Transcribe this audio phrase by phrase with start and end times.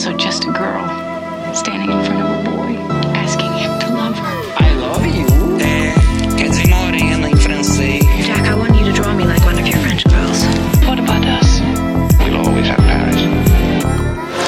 [0.00, 0.88] also just a girl
[1.54, 2.72] standing in front of a boy,
[3.12, 4.36] asking him to love her.
[4.56, 5.26] I love you.
[5.60, 5.92] É,
[6.38, 8.02] quer dizer morena em francês.
[8.24, 10.42] Jack, I want you to draw me like one of your French girls.
[10.86, 11.60] What about us?
[12.18, 13.20] We'll always have Paris.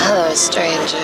[0.07, 0.96] Hello, stranger.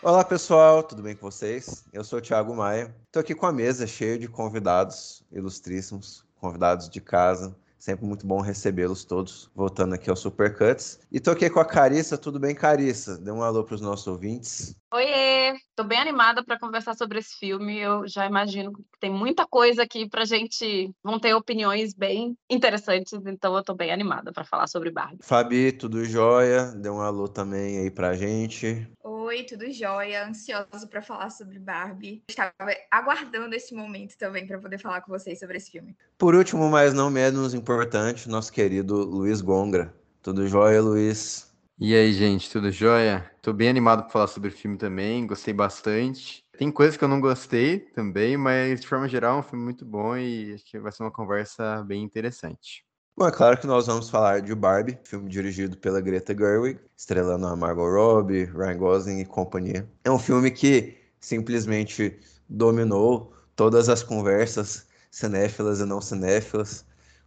[0.00, 1.84] Olá pessoal, tudo bem com vocês?
[1.92, 2.94] Eu sou o Thiago Maia.
[3.06, 7.56] Estou aqui com a mesa cheia de convidados ilustríssimos, convidados de casa.
[7.78, 11.00] Sempre muito bom recebê-los todos, voltando aqui ao Supercuts.
[11.12, 13.16] E tô aqui com a Carissa, tudo bem, Carissa?
[13.18, 14.74] Dê um alô para os nossos ouvintes.
[14.92, 17.78] Oiê, tô bem animada para conversar sobre esse filme.
[17.78, 23.12] Eu já imagino que tem muita coisa aqui pra gente, vão ter opiniões bem interessantes,
[23.26, 25.18] então eu tô bem animada para falar sobre Barbie.
[25.22, 26.72] Fabi, tudo jóia?
[26.72, 28.90] Dê um alô também aí pra gente.
[29.04, 30.26] Oi, tudo jóia?
[30.26, 32.22] Ansiosa para falar sobre Barbie.
[32.28, 32.52] Estava
[32.90, 35.96] aguardando esse momento também para poder falar com vocês sobre esse filme.
[36.16, 39.94] Por último, mas não menos importante, nosso querido Luiz Gongra.
[40.22, 41.54] Tudo jóia, Luiz?
[41.78, 43.30] E aí, gente, tudo jóia?
[43.42, 46.42] Tô bem animado para falar sobre o filme também, gostei bastante.
[46.58, 49.84] Tem coisas que eu não gostei também, mas de forma geral é um filme muito
[49.84, 52.87] bom e acho que vai ser uma conversa bem interessante.
[53.18, 57.46] Bom, é claro que nós vamos falar de Barbie, filme dirigido pela Greta Gerwig, estrelando
[57.48, 59.88] a Margot Robbie, Ryan Gosling e companhia.
[60.04, 62.16] É um filme que simplesmente
[62.48, 66.84] dominou todas as conversas cinéfilas e não cinéfilas.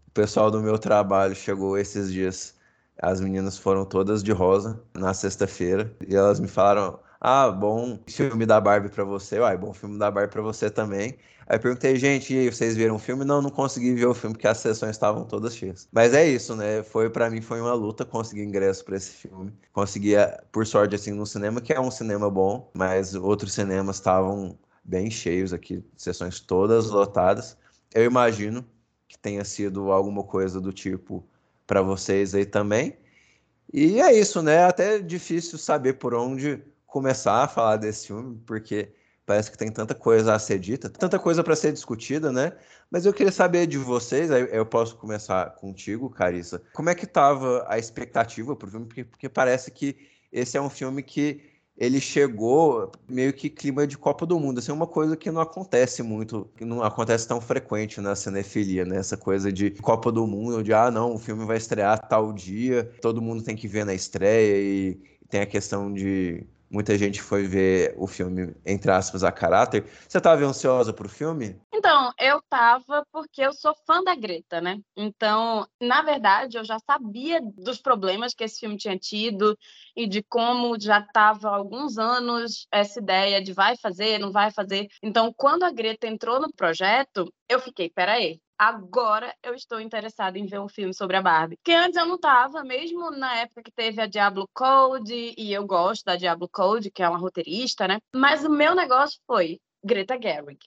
[0.07, 2.55] O pessoal do meu trabalho chegou esses dias
[3.01, 8.45] as meninas foram todas de rosa na sexta-feira e elas me falaram: "Ah, bom filme
[8.45, 9.39] da Barbie para você".
[9.39, 11.17] Uai, bom filme da Barbie para você também.
[11.51, 13.25] Aí perguntei, gente, e aí, vocês viram o filme?
[13.25, 15.85] Não, não consegui ver o filme porque as sessões estavam todas cheias.
[15.91, 16.81] Mas é isso, né?
[16.81, 19.51] Foi para mim foi uma luta conseguir ingresso para esse filme.
[19.73, 20.13] Consegui,
[20.49, 25.11] por sorte assim no cinema, que é um cinema bom, mas outros cinemas estavam bem
[25.11, 27.57] cheios aqui, sessões todas lotadas.
[27.93, 28.65] Eu imagino
[29.09, 31.21] que tenha sido alguma coisa do tipo
[31.67, 32.95] para vocês aí também.
[33.73, 34.63] E é isso, né?
[34.63, 38.93] Até difícil saber por onde começar a falar desse filme, porque
[39.31, 42.51] parece que tem tanta coisa a ser dita, tanta coisa para ser discutida, né?
[42.91, 46.61] Mas eu queria saber de vocês, aí eu posso começar contigo, Carissa.
[46.73, 48.85] Como é que estava a expectativa para o filme?
[48.87, 49.95] Porque, porque parece que
[50.33, 51.43] esse é um filme que
[51.77, 56.03] ele chegou meio que clima de Copa do Mundo, assim, uma coisa que não acontece
[56.03, 58.97] muito, que não acontece tão frequente na cinefilia, né?
[58.97, 62.83] Essa coisa de Copa do Mundo, de ah, não, o filme vai estrear tal dia,
[63.01, 64.99] todo mundo tem que ver na estreia e
[65.29, 69.83] tem a questão de muita gente foi ver o filme, entre aspas, a caráter.
[70.07, 71.59] Você estava ansiosa pro filme?
[71.73, 74.79] Então, eu tava porque eu sou fã da Greta, né?
[74.95, 79.57] Então, na verdade, eu já sabia dos problemas que esse filme tinha tido
[79.95, 84.51] e de como já estava há alguns anos essa ideia de vai fazer, não vai
[84.51, 84.87] fazer.
[85.03, 90.45] Então, quando a Greta entrou no projeto, eu fiquei, peraí, agora eu estou interessada em
[90.45, 91.57] ver um filme sobre a Barbie.
[91.63, 95.65] Que antes eu não estava, mesmo na época que teve a Diablo Code, e eu
[95.65, 97.97] gosto da Diablo Code, que é uma roteirista, né?
[98.15, 100.59] Mas o meu negócio foi Greta Gerwig.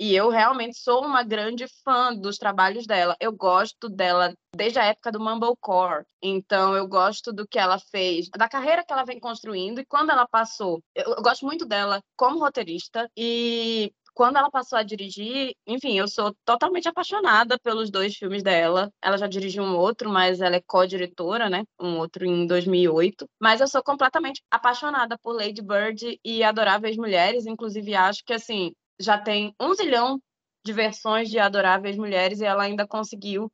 [0.00, 3.14] E eu realmente sou uma grande fã dos trabalhos dela.
[3.20, 6.06] Eu gosto dela desde a época do Mumblecore.
[6.22, 9.80] Então, eu gosto do que ela fez, da carreira que ela vem construindo.
[9.80, 13.08] E quando ela passou, eu, eu gosto muito dela como roteirista.
[13.14, 18.90] E quando ela passou a dirigir, enfim, eu sou totalmente apaixonada pelos dois filmes dela.
[19.02, 21.64] Ela já dirigiu um outro, mas ela é co-diretora, né?
[21.80, 23.26] Um outro em 2008.
[23.40, 27.46] Mas eu sou completamente apaixonada por Lady Bird e Adoráveis Mulheres.
[27.46, 30.20] Inclusive, acho que, assim, já tem um zilhão
[30.64, 33.50] de versões de Adoráveis Mulheres e ela ainda conseguiu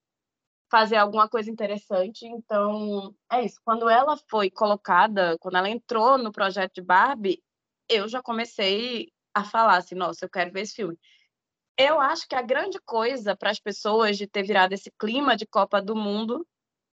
[0.71, 2.27] fazer alguma coisa interessante.
[2.27, 3.59] Então, é isso.
[3.65, 7.43] Quando ela foi colocada, quando ela entrou no projeto de Barbie,
[7.89, 10.99] eu já comecei a falar assim, nossa, eu quero ver esse filme.
[11.77, 15.47] Eu acho que a grande coisa para as pessoas de ter virado esse clima de
[15.47, 16.47] Copa do Mundo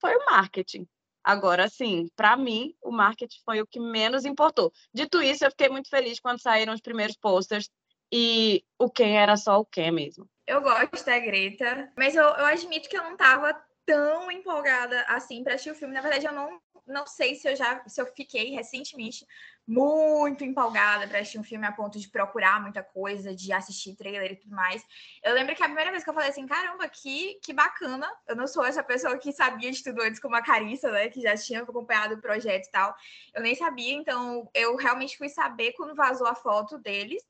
[0.00, 0.88] foi o marketing.
[1.22, 4.72] Agora, sim, para mim, o marketing foi o que menos importou.
[4.92, 7.68] Dito isso, eu fiquei muito feliz quando saíram os primeiros posters
[8.12, 10.26] e o Ken era só o Ken mesmo.
[10.46, 13.54] Eu gosto da Greta, mas eu, eu admito que eu não estava
[13.84, 15.94] tão empolgada assim para assistir o filme.
[15.94, 19.26] Na verdade, eu não, não sei se eu já se eu fiquei recentemente
[19.70, 24.32] muito empolgada para assistir um filme a ponto de procurar muita coisa, de assistir trailer
[24.32, 24.82] e tudo mais.
[25.22, 28.10] Eu lembro que a primeira vez que eu falei assim, caramba, que, que bacana.
[28.26, 31.08] Eu não sou essa pessoa que sabia de tudo antes como a Carissa, né?
[31.08, 32.92] Que já tinha acompanhado o projeto e tal.
[33.32, 37.22] Eu nem sabia, então eu realmente fui saber quando vazou a foto deles.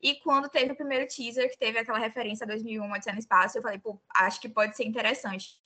[0.00, 3.58] E quando teve o primeiro teaser, que teve aquela referência a 2001, Odisseia no Espaço,
[3.58, 5.60] eu falei, pô, acho que pode ser interessante.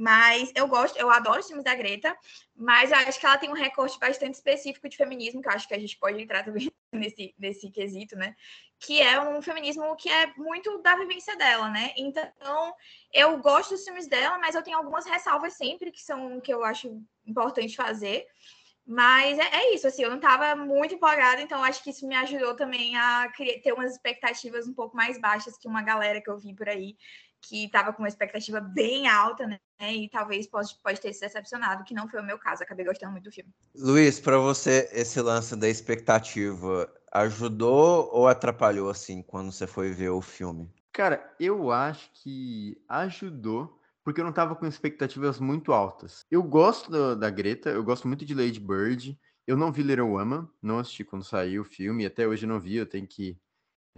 [0.00, 2.16] Mas eu gosto, eu adoro os filmes da Greta,
[2.56, 5.68] mas eu acho que ela tem um recorte bastante específico de feminismo, que eu acho
[5.68, 8.34] que a gente pode entrar também nesse, nesse quesito, né?
[8.78, 11.92] Que é um feminismo que é muito da vivência dela, né?
[11.98, 12.74] Então,
[13.12, 16.64] eu gosto dos filmes dela, mas eu tenho algumas ressalvas sempre que são que eu
[16.64, 18.26] acho importante fazer.
[18.86, 22.16] Mas é, é, isso, assim, eu não estava muito empolgada, então acho que isso me
[22.16, 26.30] ajudou também a criar, ter umas expectativas um pouco mais baixas que uma galera que
[26.30, 26.96] eu vi por aí
[27.42, 29.58] que estava com uma expectativa bem alta, né?
[29.80, 32.62] E talvez pode, pode ter se decepcionado, que não foi o meu caso.
[32.62, 33.50] Acabei gostando muito do filme.
[33.74, 40.10] Luiz, para você, esse lance da expectativa ajudou ou atrapalhou, assim, quando você foi ver
[40.10, 40.70] o filme?
[40.92, 46.24] Cara, eu acho que ajudou, porque eu não tava com expectativas muito altas.
[46.30, 49.18] Eu gosto da, da Greta, eu gosto muito de Lady Bird.
[49.46, 52.76] Eu não vi Little Woman, não assisti quando saiu o filme, até hoje não vi,
[52.76, 53.36] eu tenho que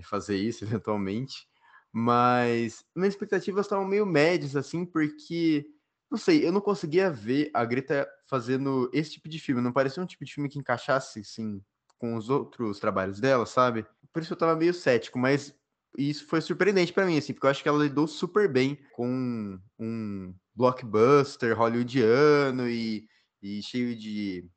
[0.03, 1.47] fazer isso eventualmente.
[1.93, 5.67] Mas minhas expectativas estavam meio médias, assim, porque,
[6.11, 9.61] não sei, eu não conseguia ver a Greta fazendo esse tipo de filme.
[9.61, 11.62] Não parecia um tipo de filme que encaixasse, assim,
[11.99, 13.87] com os outros trabalhos dela, sabe?
[14.12, 15.55] Por isso eu tava meio cético, mas
[15.97, 19.59] isso foi surpreendente para mim, assim, porque eu acho que ela lidou super bem com
[19.79, 23.06] um blockbuster hollywoodiano e,
[23.43, 24.49] e cheio de,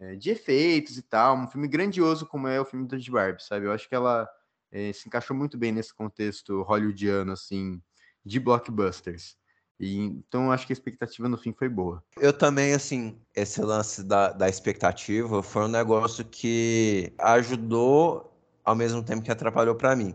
[0.00, 1.36] é, de efeitos e tal.
[1.36, 3.66] Um filme grandioso como é o filme da Barbie, sabe?
[3.66, 4.28] Eu acho que ela
[4.74, 7.80] é, se encaixou muito bem nesse contexto hollywoodiano, assim,
[8.26, 9.36] de blockbusters.
[9.78, 12.02] E, então, acho que a expectativa no fim foi boa.
[12.18, 19.02] Eu também, assim, esse lance da, da expectativa foi um negócio que ajudou ao mesmo
[19.02, 20.12] tempo que atrapalhou para mim.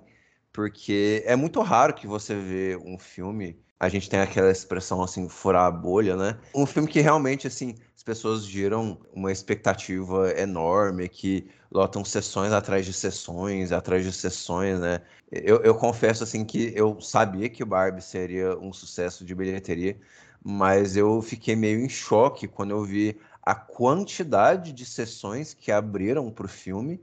[0.59, 5.29] Porque é muito raro que você vê um filme a gente tem aquela expressão assim,
[5.29, 6.37] furar a bolha, né?
[6.53, 12.85] Um filme que realmente, assim, as pessoas giram uma expectativa enorme, que lotam sessões atrás
[12.85, 15.01] de sessões, atrás de sessões, né?
[15.31, 19.97] Eu, eu confesso, assim, que eu sabia que o Barbie seria um sucesso de bilheteria,
[20.43, 26.29] mas eu fiquei meio em choque quando eu vi a quantidade de sessões que abriram
[26.29, 27.01] para o filme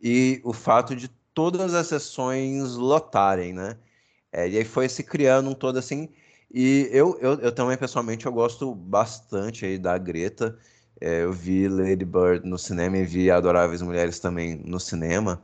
[0.00, 3.76] e o fato de todas as sessões lotarem, né?
[4.32, 6.08] É, e aí foi se criando um todo assim.
[6.50, 10.58] E eu, eu, eu também, pessoalmente, eu gosto bastante aí da Greta.
[10.98, 15.42] É, eu vi Lady Bird no cinema e vi Adoráveis Mulheres também no cinema.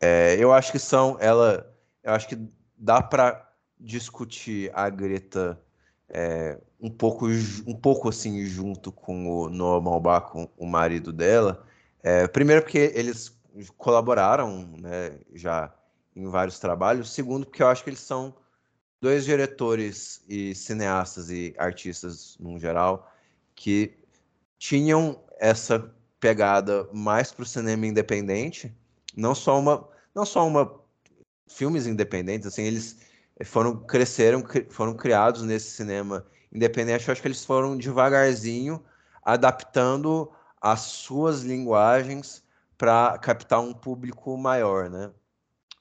[0.00, 1.68] É, eu acho que são ela.
[2.04, 2.38] Eu acho que
[2.78, 5.60] dá para discutir a Greta
[6.08, 7.26] é, um pouco
[7.66, 11.66] um pouco assim junto com o Noah Malbach, o marido dela.
[12.00, 13.41] É, primeiro porque eles
[13.76, 15.72] colaboraram, né, já
[16.14, 17.12] em vários trabalhos.
[17.12, 18.34] Segundo, porque eu acho que eles são
[19.00, 23.10] dois diretores e cineastas e artistas, no geral,
[23.54, 23.98] que
[24.58, 28.72] tinham essa pegada mais para o cinema independente,
[29.16, 30.80] não só uma, não só uma
[31.48, 32.98] filmes independentes, assim, eles
[33.44, 37.08] foram cresceram, foram criados nesse cinema independente.
[37.08, 38.82] Eu acho que eles foram devagarzinho
[39.24, 42.44] adaptando as suas linguagens
[42.82, 45.12] para captar um público maior, né?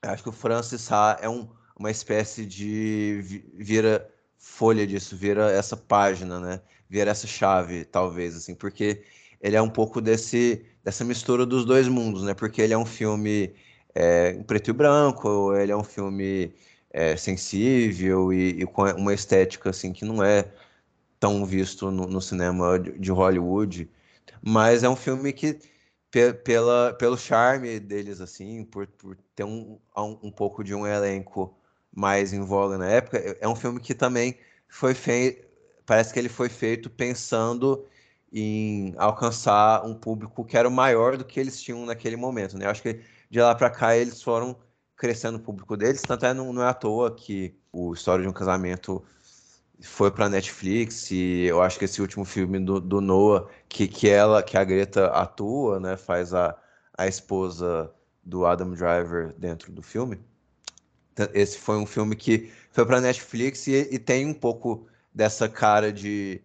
[0.04, 4.08] acho que o Francis Ha é um, uma espécie de vira
[4.38, 6.62] folha disso, vira essa página, né?
[6.88, 9.02] Vira essa chave, talvez, assim, porque
[9.42, 12.36] ele é um pouco desse dessa mistura dos dois mundos, né?
[12.36, 13.52] Porque ele é um filme
[13.96, 16.54] é, em preto e branco, ele é um filme
[16.92, 20.46] é, sensível e, e, com uma estética assim que não é
[21.20, 23.90] tão visto no, no cinema de, de Hollywood,
[24.40, 25.71] mas é um filme que
[26.44, 31.58] pela, pelo charme deles, assim, por, por ter um, um, um, pouco de um elenco
[31.92, 34.38] mais em voga na época, é, é um filme que também
[34.68, 35.48] foi feito.
[35.86, 37.86] Parece que ele foi feito pensando
[38.32, 42.66] em alcançar um público que era maior do que eles tinham naquele momento, né?
[42.68, 44.56] Acho que de lá para cá eles foram
[44.96, 48.30] crescendo o público deles, tanto é não, não é à toa que o História de
[48.30, 49.04] um Casamento
[49.82, 54.08] foi para Netflix e eu acho que esse último filme do, do Noah que, que
[54.10, 56.58] ela que a Greta atua né faz a,
[56.98, 57.92] a esposa
[58.24, 60.20] do Adam Driver dentro do filme.
[61.34, 65.92] Esse foi um filme que foi para Netflix e, e, tem um pouco dessa cara
[65.92, 66.42] de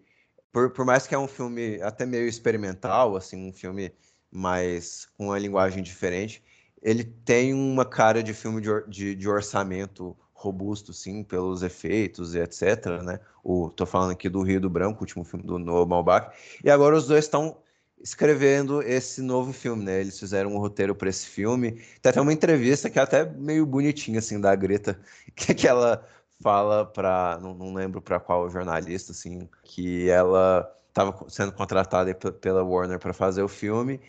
[0.52, 3.92] por, por mais que é um filme até meio experimental assim um filme
[4.30, 6.42] mais com uma linguagem diferente
[6.82, 10.16] ele tem uma cara de filme de, de, de orçamento
[10.46, 13.20] robusto, sim, pelos efeitos e etc, né?
[13.42, 16.30] O, tô falando aqui do Rio do Branco, o último filme do Noah Baumbach,
[16.64, 17.58] e agora os dois estão
[18.02, 20.00] escrevendo esse novo filme, né?
[20.00, 21.72] Eles fizeram um roteiro para esse filme.
[22.00, 24.98] Tem até uma entrevista que é até meio bonitinha, assim, da Greta,
[25.34, 26.06] que, que ela
[26.40, 32.62] fala para, não, não, lembro para qual jornalista, assim, que ela estava sendo contratada pela
[32.62, 34.00] Warner para fazer o filme,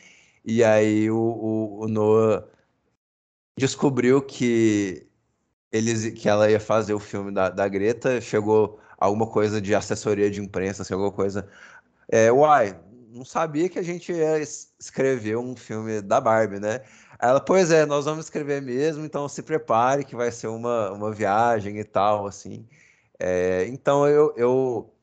[0.45, 2.45] e aí o, o, o Noah
[3.57, 5.06] descobriu que
[5.71, 10.29] eles que ela ia fazer o filme da, da Greta, chegou alguma coisa de assessoria
[10.29, 11.47] de imprensa, assim, alguma coisa.
[12.09, 16.81] É, uai, não sabia que a gente ia escrever um filme da Barbie, né?
[17.19, 21.11] Ela, pois é, nós vamos escrever mesmo, então se prepare que vai ser uma, uma
[21.11, 22.67] viagem e tal, assim.
[23.19, 24.93] É, então eu, eu,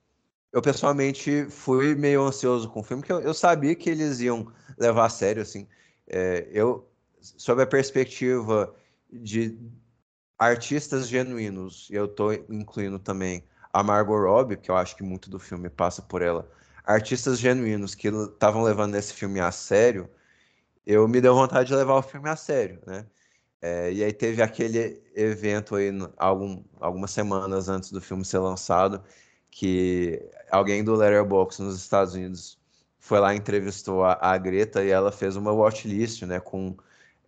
[0.52, 4.52] eu pessoalmente fui meio ansioso com o filme, porque eu, eu sabia que eles iam
[4.78, 5.66] levar a sério, assim.
[6.06, 6.88] É, eu,
[7.20, 8.74] sob a perspectiva
[9.12, 9.58] de
[10.44, 15.30] artistas genuínos, e eu estou incluindo também a Margot Robbie, que eu acho que muito
[15.30, 16.48] do filme passa por ela,
[16.84, 20.08] artistas genuínos que estavam levando esse filme a sério,
[20.86, 23.06] eu me deu vontade de levar o filme a sério, né?
[23.62, 29.02] É, e aí teve aquele evento aí, algum, algumas semanas antes do filme ser lançado,
[29.50, 30.20] que
[30.50, 32.58] alguém do Letterboxd nos Estados Unidos
[32.98, 36.76] foi lá entrevistou a, a Greta e ela fez uma watchlist, né, com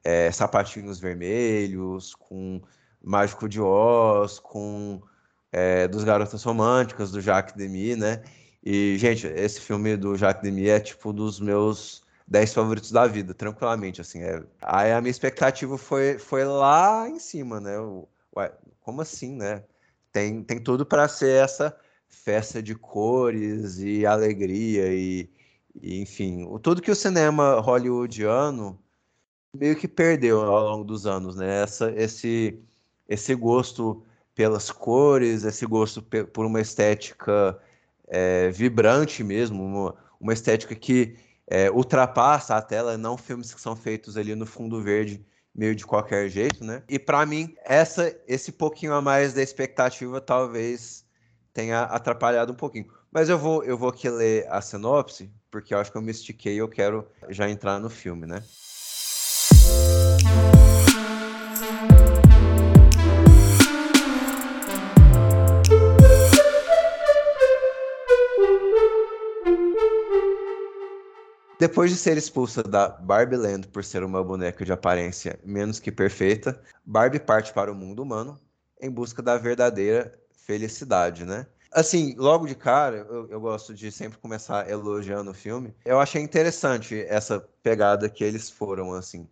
[0.04, 2.60] é, sapatinhos vermelhos, com
[3.06, 5.00] Mágico de Oz, com
[5.52, 8.22] é, dos Garotas Românticas, do Jacques Demy, né?
[8.64, 13.32] E, gente, esse filme do Jacques Demy é tipo dos meus 10 favoritos da vida,
[13.32, 14.22] tranquilamente, assim.
[14.22, 14.42] É...
[14.60, 17.76] Aí a minha expectativa foi, foi lá em cima, né?
[18.36, 19.62] Ué, como assim, né?
[20.12, 21.76] Tem, tem tudo para ser essa
[22.08, 25.30] festa de cores e alegria e,
[25.80, 28.76] e, enfim, tudo que o cinema hollywoodiano
[29.54, 31.62] meio que perdeu ao longo dos anos, né?
[31.62, 32.58] Essa, esse,
[33.08, 34.02] esse gosto
[34.34, 37.58] pelas cores, esse gosto por uma estética
[38.06, 43.76] é, vibrante mesmo, uma, uma estética que é, ultrapassa a tela, não filmes que são
[43.76, 46.82] feitos ali no fundo verde meio de qualquer jeito, né?
[46.86, 51.06] E para mim, essa esse pouquinho a mais da expectativa talvez
[51.54, 52.86] tenha atrapalhado um pouquinho.
[53.10, 56.10] Mas eu vou eu vou aqui ler a sinopse, porque eu acho que eu me
[56.10, 58.42] estiquei e eu quero já entrar no filme, né?
[71.58, 75.90] Depois de ser expulsa da Barbie Land por ser uma boneca de aparência menos que
[75.90, 78.38] perfeita, Barbie parte para o mundo humano
[78.78, 81.46] em busca da verdadeira felicidade, né?
[81.72, 85.74] Assim, logo de cara, eu, eu, gosto de sempre começar elogiando o filme.
[85.84, 89.26] Eu achei interessante essa pegada que eles foram, assim,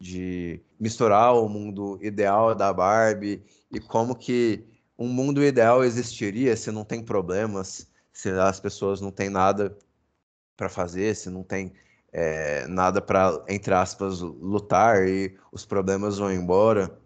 [0.00, 3.42] de misturar o mundo ideal da Barbie
[3.72, 4.64] e como que
[4.98, 9.76] um mundo ideal existiria se não tem problemas, se as pessoas não têm nada
[10.58, 11.72] para fazer, se não tem
[12.12, 16.98] é, nada para, entre aspas, lutar e os problemas vão embora,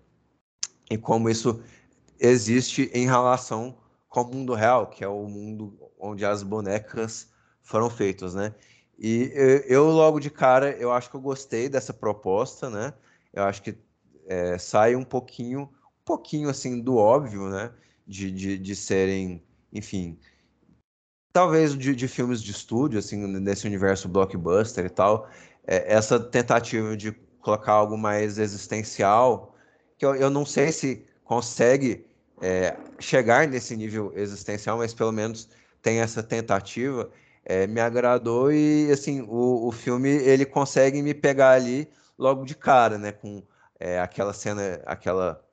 [0.90, 1.62] e como isso
[2.18, 3.76] existe em relação
[4.08, 7.30] com o mundo real, que é o mundo onde as bonecas
[7.62, 8.54] foram feitas, né?
[8.98, 9.32] E
[9.66, 12.94] eu, logo de cara, eu acho que eu gostei dessa proposta, né?
[13.32, 13.76] Eu acho que
[14.26, 17.70] é, sai um pouquinho, um pouquinho assim do óbvio, né?
[18.06, 19.42] De, de, de serem,
[19.72, 20.18] enfim,
[21.32, 25.28] talvez de, de, filmes de estúdio, assim, nesse universo blockbuster e tal,
[25.66, 29.54] é, essa tentativa de colocar algo mais existencial,
[29.98, 32.06] que eu, eu não sei se consegue
[32.40, 35.48] é, chegar nesse nível existencial, mas pelo menos
[35.80, 37.10] tem essa tentativa,
[37.44, 42.54] é, me agradou e, assim, o, o filme, ele consegue me pegar ali logo de
[42.54, 43.42] cara, né, com
[43.80, 45.44] é, aquela cena, aquela,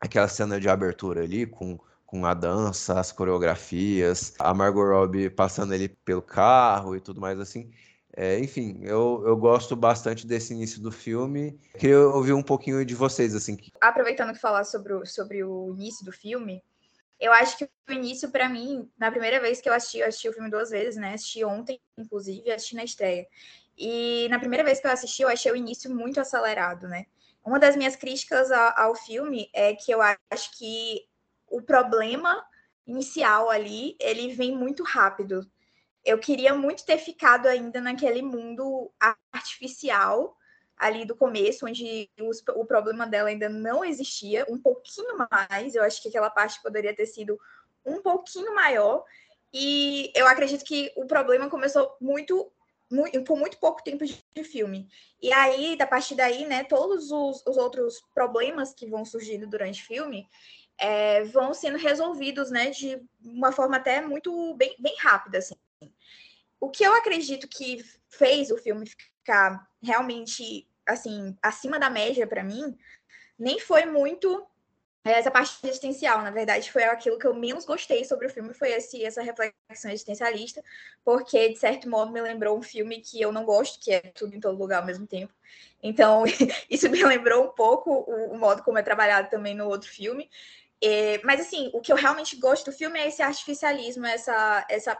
[0.00, 5.72] aquela cena de abertura ali, com com a dança, as coreografias, a Margot Robbie passando
[5.72, 7.70] ali pelo carro e tudo mais assim.
[8.16, 11.58] É, enfim, eu, eu gosto bastante desse início do filme.
[11.78, 13.56] Queria ouvir um pouquinho de vocês, assim.
[13.80, 16.62] Aproveitando que falar sobre o, sobre o início do filme,
[17.18, 20.28] eu acho que o início, para mim, na primeira vez que eu assisti, eu assisti
[20.28, 21.14] o filme duas vezes, né?
[21.14, 23.26] Assisti ontem, inclusive, assisti na estreia.
[23.76, 27.06] E na primeira vez que eu assisti, eu achei o início muito acelerado, né?
[27.44, 31.04] Uma das minhas críticas ao, ao filme é que eu acho que
[31.54, 32.44] o problema
[32.84, 35.48] inicial ali, ele vem muito rápido.
[36.04, 38.92] Eu queria muito ter ficado ainda naquele mundo
[39.32, 40.36] artificial
[40.76, 45.74] ali do começo, onde os, o problema dela ainda não existia, um pouquinho mais.
[45.74, 47.38] Eu acho que aquela parte poderia ter sido
[47.86, 49.04] um pouquinho maior.
[49.52, 52.52] E eu acredito que o problema começou muito,
[52.90, 54.88] muito por muito pouco tempo de, de filme.
[55.22, 59.80] E aí, da partir daí, né, todos os, os outros problemas que vão surgindo durante
[59.82, 60.28] o filme,
[60.78, 65.54] é, vão sendo resolvidos, né, de uma forma até muito bem, bem rápida, assim.
[66.60, 72.42] O que eu acredito que fez o filme ficar realmente, assim, acima da média para
[72.42, 72.76] mim,
[73.38, 74.46] nem foi muito
[75.04, 78.70] essa parte existencial, na verdade, foi aquilo que eu menos gostei sobre o filme, foi
[78.72, 80.64] esse, essa reflexão existencialista,
[81.04, 84.34] porque, de certo modo, me lembrou um filme que eu não gosto, que é Tudo
[84.34, 85.32] em Todo Lugar ao mesmo tempo.
[85.82, 86.24] Então,
[86.70, 90.30] isso me lembrou um pouco o, o modo como é trabalhado também no outro filme.
[90.86, 94.94] É, mas assim, o que eu realmente gosto do filme é esse artificialismo, essa, essa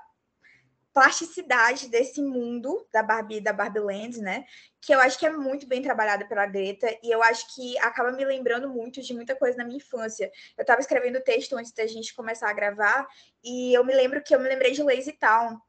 [0.94, 4.46] plasticidade desse mundo da Barbie da Barbie Land, né?
[4.80, 8.12] Que eu acho que é muito bem trabalhada pela Greta e eu acho que acaba
[8.12, 10.32] me lembrando muito de muita coisa na minha infância.
[10.56, 13.06] Eu estava escrevendo texto antes da gente começar a gravar
[13.42, 15.60] e eu me lembro que eu me lembrei de Lazy Town,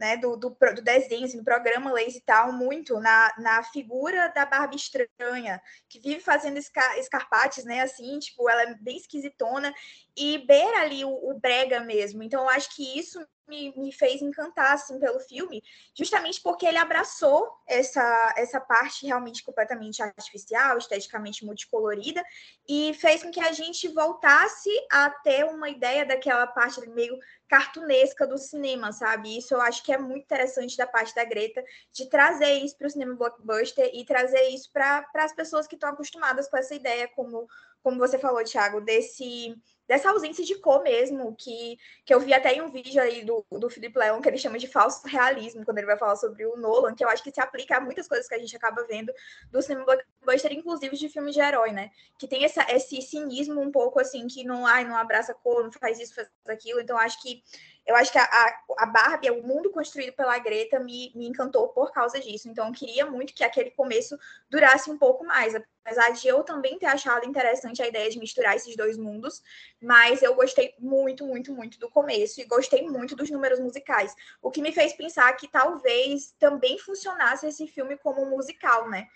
[0.00, 4.46] né, do, do, do, desenho, assim, do programa Lazy Town, muito na, na figura da
[4.46, 9.74] Barbie estranha, que vive fazendo esca, escarpates, né, assim, tipo, ela é bem esquisitona,
[10.16, 12.22] e beira ali o, o brega mesmo.
[12.22, 15.62] Então, eu acho que isso me, me fez encantar assim pelo filme,
[15.94, 22.24] justamente porque ele abraçou essa, essa parte realmente completamente artificial, esteticamente multicolorida,
[22.66, 27.18] e fez com que a gente voltasse a ter uma ideia daquela parte meio
[27.50, 29.36] cartunesca do cinema, sabe?
[29.36, 32.86] Isso eu acho que é muito interessante da parte da Greta, de trazer isso para
[32.86, 37.08] o cinema blockbuster e trazer isso para as pessoas que estão acostumadas com essa ideia,
[37.08, 37.48] como,
[37.82, 42.54] como você falou, Thiago, desse dessa ausência de cor mesmo, que, que eu vi até
[42.54, 45.78] em um vídeo aí do, do Felipe Leon, que ele chama de falso realismo, quando
[45.78, 48.28] ele vai falar sobre o Nolan, que eu acho que se aplica a muitas coisas
[48.28, 49.12] que a gente acaba vendo
[49.50, 51.90] do cinema blockbuster, inclusive de filmes de herói, né?
[52.16, 55.72] Que tem essa, esse cinismo um pouco assim, que não, ai, não abraça cor, não
[55.72, 56.78] faz isso, faz aquilo.
[56.78, 57.42] Então, acho que
[57.90, 61.90] eu acho que a, a, Barbie, o mundo construído pela Greta, me, me encantou por
[61.90, 62.48] causa disso.
[62.48, 64.16] Então, eu queria muito que aquele começo
[64.48, 65.56] durasse um pouco mais.
[65.84, 69.42] Apesar de eu também ter achado interessante a ideia de misturar esses dois mundos,
[69.82, 74.14] mas eu gostei muito, muito, muito do começo e gostei muito dos números musicais.
[74.40, 79.08] O que me fez pensar que talvez também funcionasse esse filme como um musical, né?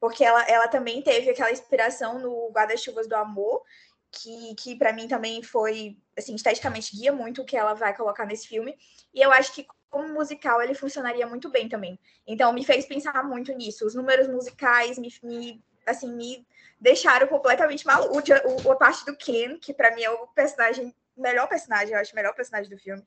[0.00, 3.62] Porque ela, ela também teve aquela inspiração no Guarda-Chuvas do Amor,
[4.16, 8.26] que, que para mim também foi, assim, esteticamente guia muito o que ela vai colocar
[8.26, 8.76] nesse filme.
[9.12, 11.98] E eu acho que como musical ele funcionaria muito bem também.
[12.26, 13.86] Então me fez pensar muito nisso.
[13.86, 16.46] Os números musicais me, me assim, me
[16.80, 18.18] deixaram completamente maluco.
[18.70, 22.16] A parte do Ken, que para mim é o personagem melhor personagem, eu acho o
[22.16, 23.02] melhor personagem do filme.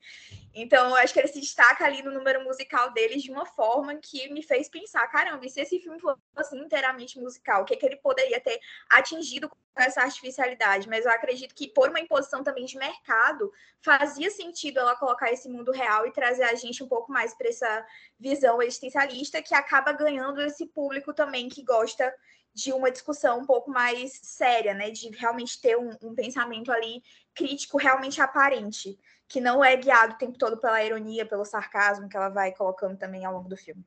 [0.54, 3.96] Então, eu acho que ele se destaca ali no número musical dele de uma forma
[3.96, 7.78] que me fez pensar, caramba, e se esse filme fosse inteiramente musical, o que, é
[7.78, 10.90] que ele poderia ter atingido com essa artificialidade?
[10.90, 13.52] Mas eu acredito que por uma imposição também de mercado,
[13.82, 17.48] fazia sentido ela colocar esse mundo real e trazer a gente um pouco mais para
[17.48, 17.86] essa
[18.20, 22.14] visão existencialista que acaba ganhando esse público também que gosta
[22.54, 24.90] de uma discussão um pouco mais séria, né?
[24.90, 27.02] De realmente ter um, um, pensamento ali
[27.40, 32.18] crítico realmente aparente, que não é guiado o tempo todo pela ironia, pelo sarcasmo que
[32.18, 33.82] ela vai colocando também ao longo do filme.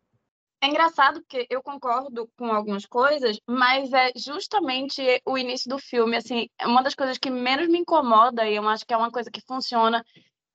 [0.62, 6.16] É engraçado porque eu concordo com algumas coisas, mas é justamente o início do filme,
[6.16, 9.10] assim, é uma das coisas que menos me incomoda e eu acho que é uma
[9.10, 10.02] coisa que funciona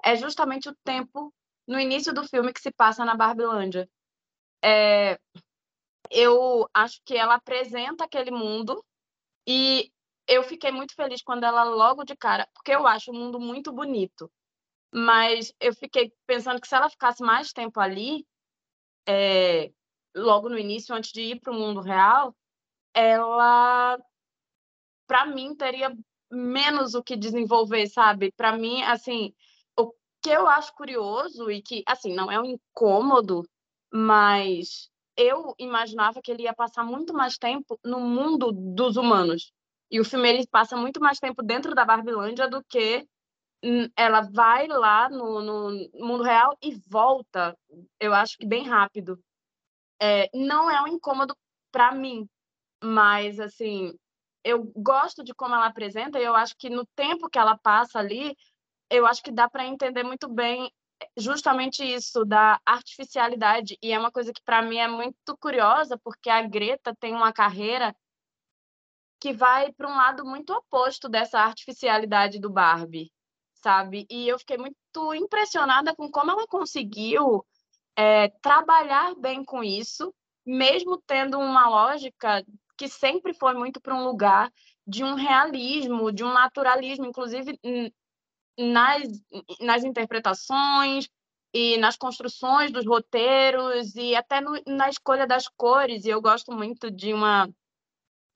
[0.04, 1.32] é justamente o tempo
[1.68, 3.88] no início do filme que se passa na Barbilândia.
[4.64, 5.20] É,
[6.10, 8.84] eu acho que ela apresenta aquele mundo
[9.46, 9.92] e
[10.28, 13.72] eu fiquei muito feliz quando ela logo de cara, porque eu acho o mundo muito
[13.72, 14.30] bonito,
[14.94, 18.26] mas eu fiquei pensando que se ela ficasse mais tempo ali,
[19.08, 19.72] é,
[20.16, 22.36] logo no início, antes de ir para o mundo real,
[22.94, 23.98] ela,
[25.08, 25.96] para mim, teria
[26.32, 28.32] menos o que desenvolver, sabe?
[28.36, 29.34] Para mim, assim,
[29.80, 33.44] o que eu acho curioso e que, assim, não é um incômodo,
[33.94, 39.54] mas eu imaginava que ele ia passar muito mais tempo no mundo dos humanos.
[39.90, 43.08] E o filme ele passa muito mais tempo dentro da Barbilândia do que
[43.96, 47.58] ela vai lá no, no mundo real e volta,
[48.00, 49.20] eu acho que bem rápido.
[50.00, 51.36] É, não é um incômodo
[51.72, 52.30] para mim,
[52.84, 53.98] mas assim,
[54.44, 58.00] eu gosto de como ela apresenta e eu acho que no tempo que ela passa
[58.00, 58.36] ali,
[58.90, 60.72] eu acho que dá para entender muito bem
[61.16, 66.30] justamente isso da artificialidade e é uma coisa que para mim é muito curiosa porque
[66.30, 67.96] a Greta tem uma carreira
[69.20, 73.12] que vai para um lado muito oposto dessa artificialidade do Barbie,
[73.56, 74.06] sabe?
[74.10, 77.46] E eu fiquei muito impressionada com como ela conseguiu
[77.96, 80.14] é, trabalhar bem com isso,
[80.46, 82.46] mesmo tendo uma lógica
[82.78, 84.52] que sempre foi muito para um lugar
[84.86, 87.60] de um realismo, de um naturalismo, inclusive
[88.58, 89.04] nas,
[89.60, 91.10] nas interpretações
[91.54, 96.06] e nas construções dos roteiros e até no, na escolha das cores.
[96.06, 97.50] E eu gosto muito de uma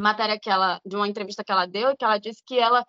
[0.02, 2.86] matéria que ela, de uma entrevista que ela deu, que ela disse que ela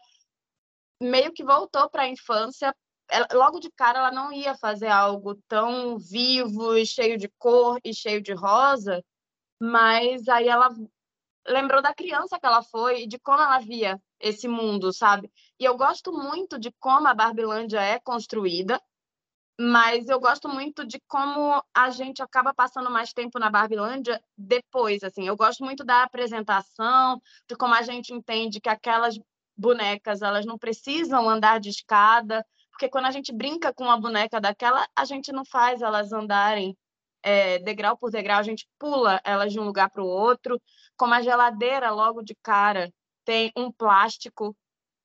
[1.01, 2.75] meio que voltou para a infância.
[3.11, 7.79] Ela, logo de cara, ela não ia fazer algo tão vivo e cheio de cor
[7.85, 9.05] e cheio de rosa,
[9.61, 10.71] mas aí ela
[11.47, 15.31] lembrou da criança que ela foi e de como ela via esse mundo, sabe?
[15.59, 18.81] E eu gosto muito de como a Barbilândia é construída,
[19.61, 25.03] mas eu gosto muito de como a gente acaba passando mais tempo na Barbilândia depois,
[25.05, 25.27] assim.
[25.27, 29.19] Eu gosto muito da apresentação, de como a gente entende que aquelas
[29.57, 34.41] bonecas, elas não precisam andar de escada, Porque quando a gente brinca com uma boneca
[34.41, 36.77] daquela, a gente não faz elas andarem
[37.23, 40.61] é, degrau por degrau, a gente pula elas de um lugar para o outro.
[40.97, 42.93] Como a geladeira, logo de cara,
[43.25, 44.57] tem um plástico,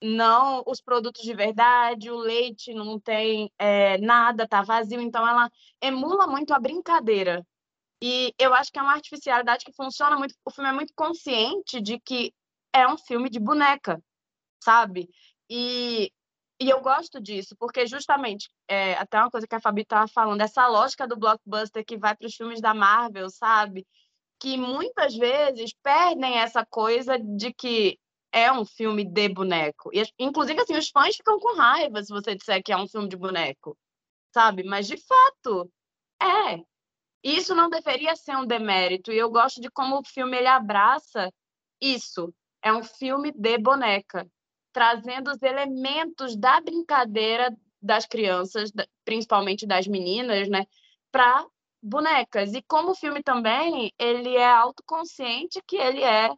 [0.02, 5.02] não os produtos de verdade, o leite não tem é, nada, tá vazio.
[5.02, 5.50] Então, ela
[5.82, 7.46] emula muito a brincadeira.
[8.02, 10.36] E eu acho que é uma artificialidade que funciona muito.
[10.46, 12.34] O filme é muito consciente de que
[12.74, 14.02] é um filme de boneca,
[14.64, 15.10] sabe?
[15.50, 16.12] E
[16.60, 20.42] e eu gosto disso, porque justamente, é, até uma coisa que a Fabi estava falando,
[20.42, 23.86] essa lógica do blockbuster que vai para os filmes da Marvel, sabe?
[24.40, 28.00] Que muitas vezes perdem essa coisa de que
[28.32, 29.90] é um filme de boneco.
[29.94, 33.10] E, inclusive, assim, os fãs ficam com raiva se você disser que é um filme
[33.10, 33.78] de boneco,
[34.34, 34.64] sabe?
[34.64, 35.72] Mas, de fato,
[36.22, 36.64] é.
[37.24, 39.12] Isso não deveria ser um demérito.
[39.12, 41.32] E eu gosto de como o filme ele abraça
[41.82, 42.34] isso.
[42.62, 44.28] É um filme de boneca
[44.72, 48.72] trazendo os elementos da brincadeira das crianças,
[49.04, 50.66] principalmente das meninas, né,
[51.12, 51.46] para
[51.82, 52.54] bonecas.
[52.54, 56.30] E como o filme também, ele é autoconsciente que ele é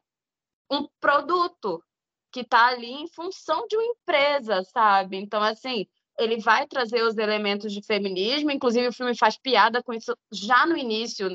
[0.72, 1.84] um produto
[2.32, 5.18] que está ali em função de uma empresa, sabe?
[5.18, 9.94] Então, assim, ele vai trazer os elementos de feminismo, inclusive o filme faz piada com
[9.94, 11.30] isso já no início.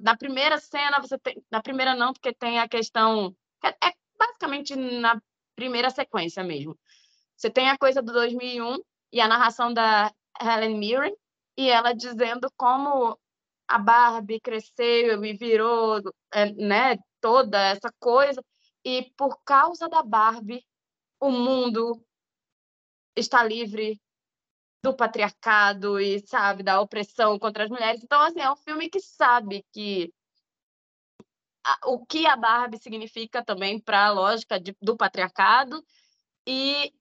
[0.00, 1.42] na primeira cena, você tem.
[1.50, 3.34] Na primeira, não, porque tem a questão.
[3.64, 5.20] É, é basicamente na
[5.56, 6.78] primeira sequência mesmo.
[7.36, 8.78] Você tem a coisa do 2001
[9.12, 11.14] e a narração da Helen Mirren
[11.56, 13.18] e ela dizendo como
[13.68, 16.00] a Barbie cresceu e virou,
[16.32, 18.42] é, né, toda essa coisa
[18.84, 20.66] e por causa da Barbie
[21.20, 22.04] o mundo
[23.16, 24.00] está livre
[24.82, 28.02] do patriarcado e sabe da opressão contra as mulheres.
[28.02, 30.12] Então assim, é um filme que sabe que
[31.84, 35.84] o que a Barbie significa também para a lógica de, do patriarcado.
[36.46, 36.92] E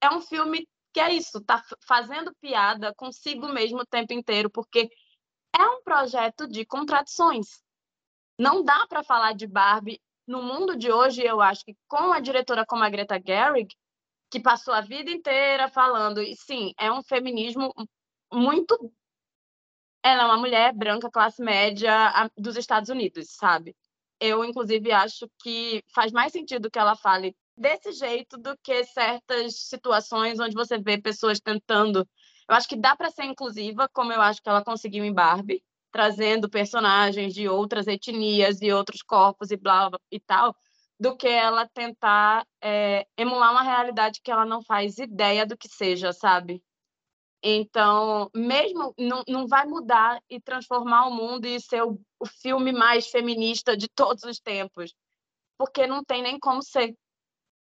[0.00, 4.88] é um filme que é isso, tá fazendo piada consigo mesmo o tempo inteiro, porque
[5.56, 7.62] é um projeto de contradições.
[8.38, 12.20] Não dá para falar de Barbie no mundo de hoje, eu acho que com a
[12.20, 13.74] diretora como a Greta Gerwig,
[14.30, 17.72] que passou a vida inteira falando, e sim, é um feminismo
[18.32, 18.92] muito
[20.02, 23.74] ela é uma mulher branca, classe média dos Estados Unidos, sabe?
[24.20, 29.54] eu, inclusive, acho que faz mais sentido que ela fale desse jeito do que certas
[29.68, 32.08] situações onde você vê pessoas tentando.
[32.48, 35.62] Eu acho que dá para ser inclusiva, como eu acho que ela conseguiu em Barbie,
[35.94, 40.52] trazendo personagens de outras etnias e outros corpos e blá, blá e tal,
[40.98, 45.68] do que ela tentar é, emular uma realidade que ela não faz ideia do que
[45.68, 46.60] seja, sabe?
[47.40, 52.72] Então, mesmo não, não vai mudar e transformar o mundo e ser o, o filme
[52.72, 54.92] mais feminista de todos os tempos,
[55.56, 56.92] porque não tem nem como ser.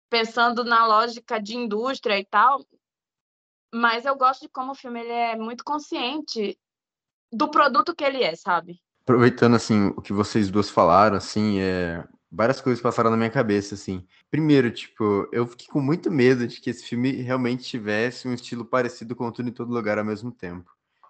[0.09, 2.65] Pensando na lógica de indústria e tal,
[3.71, 6.57] mas eu gosto de como o filme ele é muito consciente
[7.31, 8.79] do produto que ele é, sabe?
[9.01, 13.75] Aproveitando assim o que vocês duas falaram, assim, é várias coisas passaram na minha cabeça,
[13.75, 14.05] assim.
[14.29, 18.65] Primeiro, tipo, eu fiquei com muito medo de que esse filme realmente tivesse um estilo
[18.65, 20.69] parecido com Tudo em Todo Lugar ao mesmo tempo.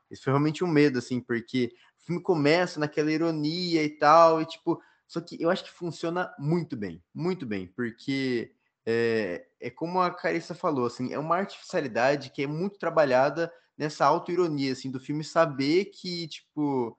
[0.10, 4.46] Isso foi realmente um medo, assim, porque o filme começa naquela ironia e tal, e
[4.46, 8.54] tipo, só que eu acho que funciona muito bem, muito bem, porque
[8.86, 14.06] é, é como a Carissa falou, assim, é uma artificialidade que é muito trabalhada nessa
[14.06, 16.98] auto-ironia, assim, do filme saber que, tipo,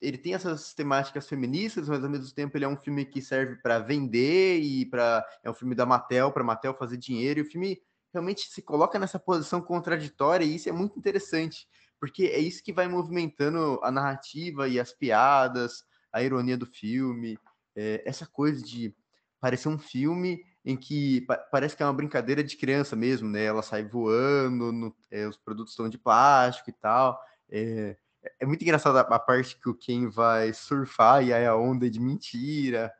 [0.00, 3.56] ele tem essas temáticas feministas, mas ao mesmo tempo ele é um filme que serve
[3.56, 7.40] para vender e para é um filme da Mattel para Mattel fazer dinheiro.
[7.40, 11.66] E o filme realmente se coloca nessa posição contraditória e isso é muito interessante,
[12.00, 17.38] porque é isso que vai movimentando a narrativa e as piadas, a ironia do filme,
[17.76, 18.94] é, essa coisa de
[19.40, 23.44] parecer um filme em que pa parece que é uma brincadeira de criança mesmo, né?
[23.44, 27.20] Ela sai voando, no, é, os produtos estão de plástico e tal.
[27.50, 27.96] É,
[28.40, 31.90] é muito engraçado a, parte que o Ken vai surfar e aí a onda é
[31.90, 32.92] de mentira.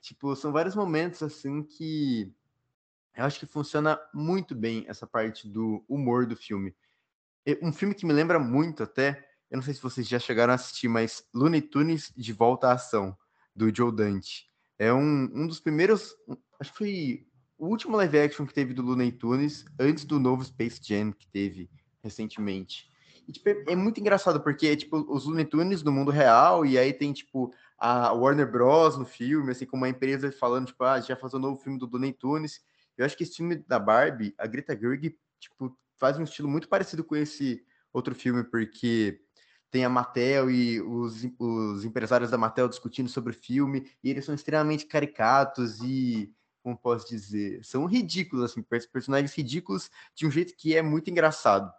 [0.00, 2.32] Tipo, são vários momentos assim que
[3.16, 6.76] eu acho que funciona muito bem essa parte do humor do filme.
[7.62, 10.56] Um filme que me lembra muito até, eu não sei se vocês já chegaram a
[10.56, 13.16] assistir, mas Looney Tunes de Volta à Ação,
[13.54, 14.50] do Joe Dante.
[14.78, 16.14] É um, um dos primeiros,
[16.60, 17.26] acho que foi
[17.58, 21.26] o último live action que teve do Looney Tunes, antes do novo Space Jam que
[21.28, 21.70] teve
[22.02, 22.90] recentemente.
[23.26, 26.78] E, tipo, é, é, muito engraçado, porque tipo, os Looney Tunes no mundo real, e
[26.78, 28.96] aí tem, tipo, a Warner Bros.
[28.96, 31.60] no filme, assim, como uma empresa falando, tipo, ah, a gente vai fazer um novo
[31.60, 32.60] filme do Looney Tunes.
[32.96, 36.68] Eu acho que esse filme da Barbie, a Greta Gerwig, tipo, faz um estilo muito
[36.68, 37.62] parecido com esse
[37.92, 39.20] outro filme, porque
[39.76, 44.24] tem a Mattel e os, os empresários da Mattel discutindo sobre o filme, e eles
[44.24, 50.56] são extremamente caricatos e como posso dizer, são ridículos, assim, personagens ridículos de um jeito
[50.56, 51.70] que é muito engraçado.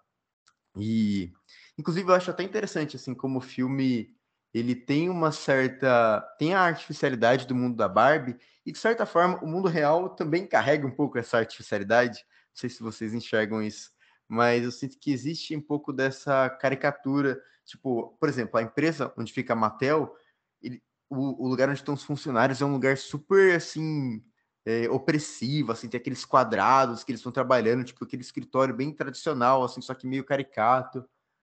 [0.77, 1.33] E,
[1.75, 4.15] inclusive, eu acho até interessante, assim, como o filme,
[4.53, 9.43] ele tem uma certa, tem a artificialidade do mundo da Barbie, e de certa forma,
[9.43, 13.89] o mundo real também carrega um pouco essa artificialidade, não sei se vocês enxergam isso,
[14.27, 19.31] mas eu sinto que existe um pouco dessa caricatura, tipo, por exemplo, a empresa onde
[19.31, 20.15] fica a Mattel,
[20.61, 24.23] ele, o, o lugar onde estão os funcionários é um lugar super, assim,
[24.65, 29.63] é, opressivo, assim, tem aqueles quadrados que eles estão trabalhando, tipo aquele escritório bem tradicional,
[29.63, 31.07] assim, só que meio caricato.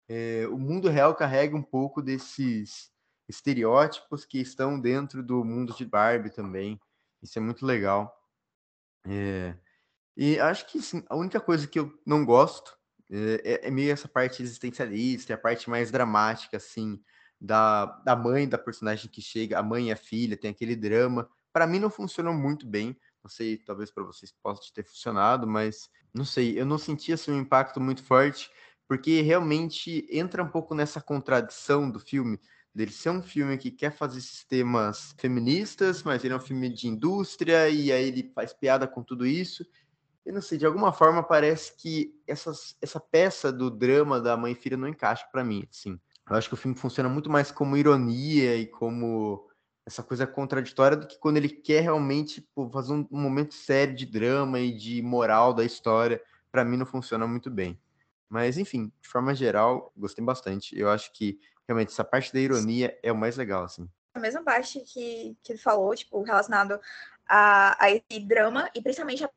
[0.09, 2.93] É, o mundo real carrega um pouco desses
[3.29, 6.81] estereótipos que estão dentro do mundo de Barbie também.
[7.23, 8.13] Isso é muito legal.
[9.07, 9.55] É,
[10.17, 12.77] e acho que sim, a única coisa que eu não gosto
[13.11, 17.01] é, é, meio essa parte existencialista, a parte mais dramática, assim,
[17.41, 21.29] da, da mãe da personagem que chega, a mãe e a filha, tem aquele drama.
[21.53, 22.97] Para mim não funcionou muito bem.
[23.23, 27.33] Não sei, talvez para vocês possa ter funcionado, mas não sei, eu não senti assim,
[27.33, 28.51] um impacto muito forte,
[28.87, 32.39] porque realmente entra um pouco nessa contradição do filme,
[32.75, 36.87] dele ser um filme que quer fazer sistemas feministas, mas ele é um filme de
[36.87, 39.65] indústria, e aí ele faz piada com tudo isso.
[40.25, 44.53] Eu não sei, de alguma forma parece que essas, essa peça do drama da mãe
[44.53, 46.01] e filha não encaixa para mim, assim.
[46.29, 49.47] Eu acho que o filme funciona muito mais como ironia e como
[49.87, 53.95] essa coisa contraditória do que quando ele quer realmente pô, fazer um, um, momento sério
[53.95, 56.23] de drama e de moral da história.
[56.51, 57.79] Para mim não funciona muito bem.
[58.29, 60.79] Mas enfim, de forma geral, gostei bastante.
[60.79, 63.87] Eu acho que realmente essa parte da ironia é o mais legal, assim.
[64.15, 66.81] A mesma parte que, que ele falou, tipo, relacionado
[67.29, 69.31] a, a esse drama, e principalmente a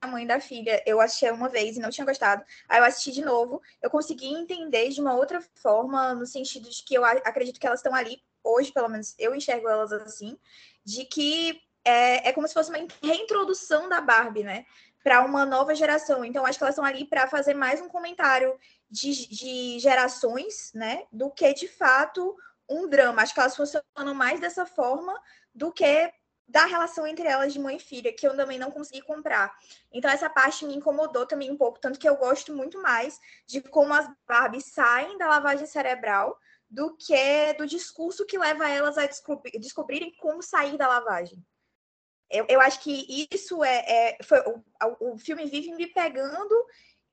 [0.00, 2.44] a mãe da filha, eu assisti uma vez e não tinha gostado.
[2.68, 6.82] Aí eu assisti de novo, eu consegui entender de uma outra forma, no sentido de
[6.84, 10.38] que eu acredito que elas estão ali hoje, pelo menos eu enxergo elas assim,
[10.84, 14.66] de que é, é como se fosse uma reintrodução da Barbie, né?
[15.02, 16.24] Para uma nova geração.
[16.24, 18.58] Então, acho que elas estão ali para fazer mais um comentário
[18.90, 21.04] de, de gerações, né?
[21.10, 22.36] Do que de fato
[22.68, 23.22] um drama.
[23.22, 25.18] Acho que elas funcionam mais dessa forma
[25.54, 26.12] do que
[26.50, 29.56] da relação entre elas de mãe e filha, que eu também não consegui comprar.
[29.92, 33.60] Então, essa parte me incomodou também um pouco, tanto que eu gosto muito mais de
[33.60, 39.06] como as Barbies saem da lavagem cerebral do que do discurso que leva elas a
[39.06, 41.44] descobrir, descobrirem como sair da lavagem.
[42.28, 46.54] Eu, eu acho que isso é, é foi, o, o filme vive me pegando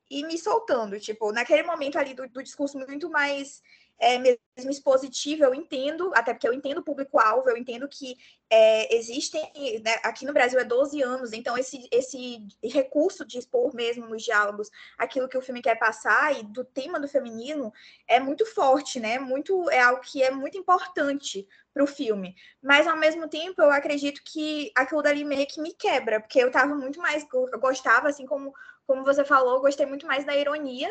[0.09, 3.61] e me soltando, tipo, naquele momento ali do, do discurso muito mais
[3.99, 8.15] é, mesmo expositivo, eu entendo, até porque eu entendo o público-alvo, eu entendo que
[8.49, 9.41] é, existem,
[9.83, 14.23] né, aqui no Brasil é 12 anos, então esse, esse recurso de expor mesmo nos
[14.23, 17.73] diálogos aquilo que o filme quer passar e do tema do feminismo
[18.07, 19.19] é muito forte, né?
[19.19, 22.35] Muito, é algo que é muito importante para o filme.
[22.61, 26.51] Mas ao mesmo tempo eu acredito que aquilo dali meio que me quebra, porque eu
[26.51, 28.53] tava muito mais, eu gostava, assim como,
[28.85, 30.89] como você falou, gostei muito mais da ironia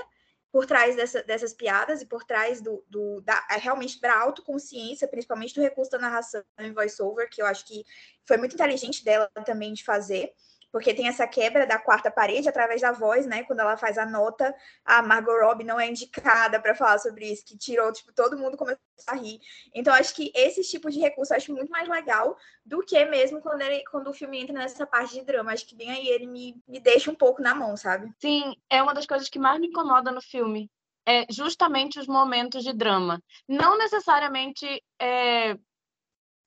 [0.52, 5.08] por trás dessa, dessas piadas e por trás do, do da, é realmente da autoconsciência,
[5.08, 7.84] principalmente do recurso da narração em voiceover, que eu acho que
[8.26, 10.32] foi muito inteligente dela também de fazer
[10.70, 13.44] porque tem essa quebra da quarta parede através da voz, né?
[13.44, 17.44] Quando ela faz a nota, a Margot Robbie não é indicada para falar sobre isso,
[17.44, 19.40] que tirou, tipo, todo mundo começou a rir.
[19.74, 23.40] Então, acho que esse tipo de recurso eu acho muito mais legal do que mesmo
[23.40, 25.52] quando, ele, quando o filme entra nessa parte de drama.
[25.52, 28.12] Acho que bem aí ele me, me deixa um pouco na mão, sabe?
[28.20, 30.70] Sim, é uma das coisas que mais me incomoda no filme.
[31.08, 33.22] É justamente os momentos de drama.
[33.48, 35.56] Não necessariamente é,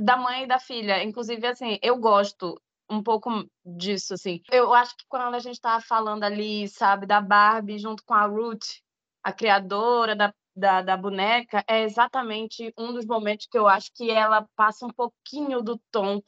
[0.02, 1.04] da mãe e da filha.
[1.04, 3.30] Inclusive, assim, eu gosto um pouco
[3.64, 4.42] disso, assim.
[4.52, 8.26] Eu acho que quando a gente estava falando ali, sabe, da Barbie junto com a
[8.26, 8.66] Ruth,
[9.24, 14.10] a criadora da, da, da, boneca, é exatamente um dos momentos que eu acho que
[14.10, 16.22] ela passa um pouquinho do tom.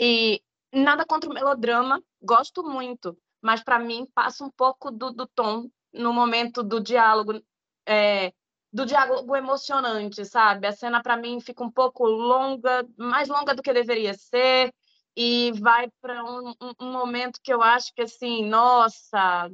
[0.00, 0.40] E
[0.72, 5.68] nada contra o melodrama, gosto muito, mas para mim passa um pouco do, do tom
[5.92, 7.40] no momento do diálogo.
[7.86, 8.32] É,
[8.70, 10.66] do diálogo emocionante, sabe?
[10.66, 14.72] A cena para mim fica um pouco longa, mais longa do que deveria ser
[15.16, 19.50] e vai para um, um, um, momento que eu acho que assim, nossa,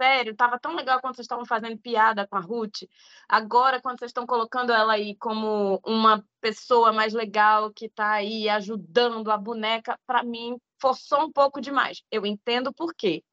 [0.00, 2.84] sério, tava tão legal quando vocês estavam fazendo piada com a Ruth.
[3.28, 8.48] Agora, quando vocês estão colocando ela aí como uma pessoa mais legal que está aí
[8.48, 12.02] ajudando a boneca, para mim forçou um pouco demais.
[12.10, 13.24] Eu entendo por quê.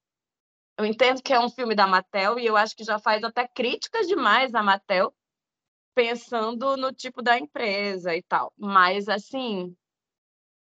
[0.78, 3.48] Eu entendo que é um filme da Mattel e eu acho que já faz até
[3.48, 5.14] críticas demais à Mattel,
[5.94, 8.52] pensando no tipo da empresa e tal.
[8.58, 9.76] Mas assim,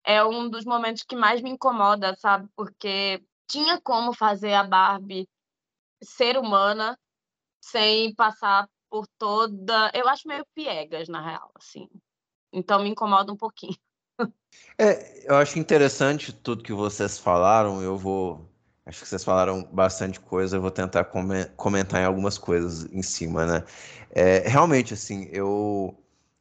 [0.05, 2.49] é um dos momentos que mais me incomoda, sabe?
[2.57, 5.29] Porque tinha como fazer a Barbie
[6.03, 6.99] ser humana
[7.63, 9.91] sem passar por toda.
[9.95, 11.89] Eu acho meio piegas, na real, assim.
[12.53, 13.77] Então me incomoda um pouquinho.
[14.77, 17.83] É, eu acho interessante tudo que vocês falaram.
[17.83, 18.51] Eu vou.
[18.85, 20.57] Acho que vocês falaram bastante coisa.
[20.57, 21.05] Eu vou tentar
[21.57, 23.65] comentar em algumas coisas em cima, né?
[24.11, 25.95] É, realmente, assim, eu,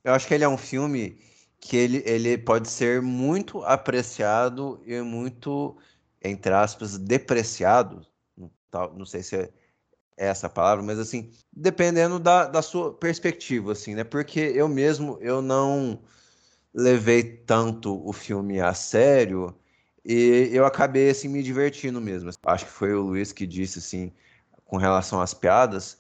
[0.04, 1.18] eu acho que ele é um filme
[1.60, 5.78] que ele, ele pode ser muito apreciado e muito,
[6.24, 8.06] entre aspas, depreciado.
[8.96, 9.50] Não, sei se é
[10.16, 14.04] essa palavra, mas assim, dependendo da, da sua perspectiva, assim, né?
[14.04, 16.00] Porque eu mesmo, eu não
[16.74, 19.56] levei tanto o filme a sério
[20.06, 22.30] e eu acabei assim me divertindo mesmo.
[22.46, 24.12] Acho que foi o Luiz que disse assim
[24.66, 25.98] com relação às piadas.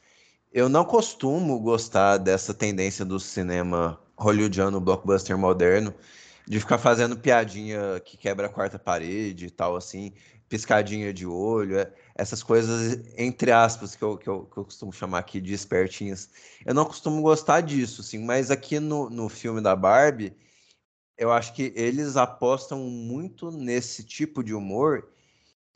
[0.51, 5.93] Eu não costumo gostar dessa tendência do cinema hollywoodiano, blockbuster moderno,
[6.47, 10.13] de ficar fazendo piadinha que quebra a quarta parede e tal assim,
[10.47, 14.91] piscadinha de olho, é, essas coisas entre aspas que eu, que eu, que eu costumo
[14.91, 16.29] chamar aqui de espertinhas.
[16.65, 20.35] Eu não costumo gostar disso, assim, mas aqui no, no filme da Barbie
[21.19, 25.09] eu acho que eles apostam muito nesse tipo de humor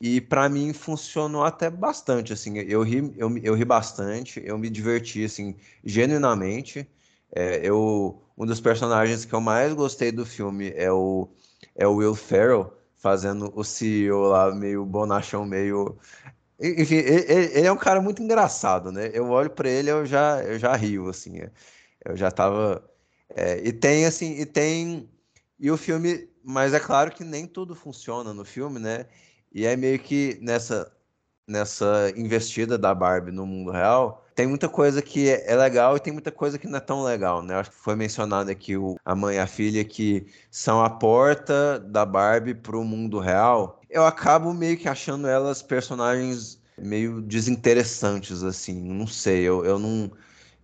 [0.00, 4.70] e para mim funcionou até bastante, assim, eu ri, eu, eu ri bastante, eu me
[4.70, 5.54] diverti, assim,
[5.84, 6.88] genuinamente,
[7.32, 11.28] é, eu, um dos personagens que eu mais gostei do filme é o,
[11.74, 15.98] é o Will Ferrell, fazendo o CEO lá, meio bonachão, meio...
[16.60, 19.10] Enfim, ele, ele é um cara muito engraçado, né?
[19.12, 21.40] Eu olho para ele, eu já, eu já rio, assim,
[22.04, 22.88] eu já tava...
[23.30, 25.08] É, e tem, assim, e tem
[25.58, 29.06] e o filme, mas é claro que nem tudo funciona no filme, né?
[29.52, 30.92] E é meio que nessa
[31.46, 36.12] nessa investida da Barbie no mundo real, tem muita coisa que é legal e tem
[36.12, 37.54] muita coisa que não é tão legal, né?
[37.54, 41.78] Acho que foi mencionado aqui o, a mãe e a filha que são a porta
[41.78, 43.80] da Barbie para o mundo real.
[43.88, 48.80] Eu acabo meio que achando elas personagens meio desinteressantes, assim.
[48.82, 50.10] Não sei, eu, eu não.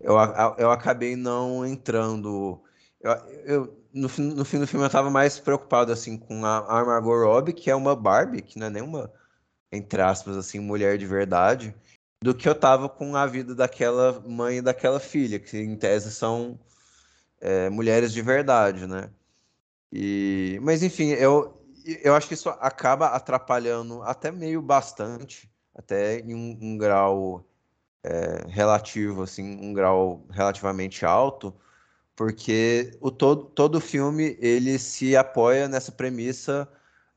[0.01, 0.17] Eu,
[0.59, 2.61] eu acabei não entrando.
[3.01, 3.13] Eu,
[3.45, 7.25] eu, no, no fim do filme eu estava mais preocupado assim com a, a Margot
[7.25, 9.13] Robbie, que é uma Barbie, que não é nenhuma,
[9.73, 11.75] entre aspas, assim, mulher de verdade,
[12.23, 16.13] do que eu tava com a vida daquela mãe e daquela filha, que em tese
[16.13, 16.59] são
[17.41, 19.11] é, mulheres de verdade, né?
[19.93, 21.65] E, mas enfim, eu,
[22.03, 27.45] eu acho que isso acaba atrapalhando até meio bastante, até em um, um grau
[28.05, 31.55] é, relativo, assim, um grau relativamente alto,
[32.15, 36.69] porque o todo, todo o filme ele se apoia nessa premissa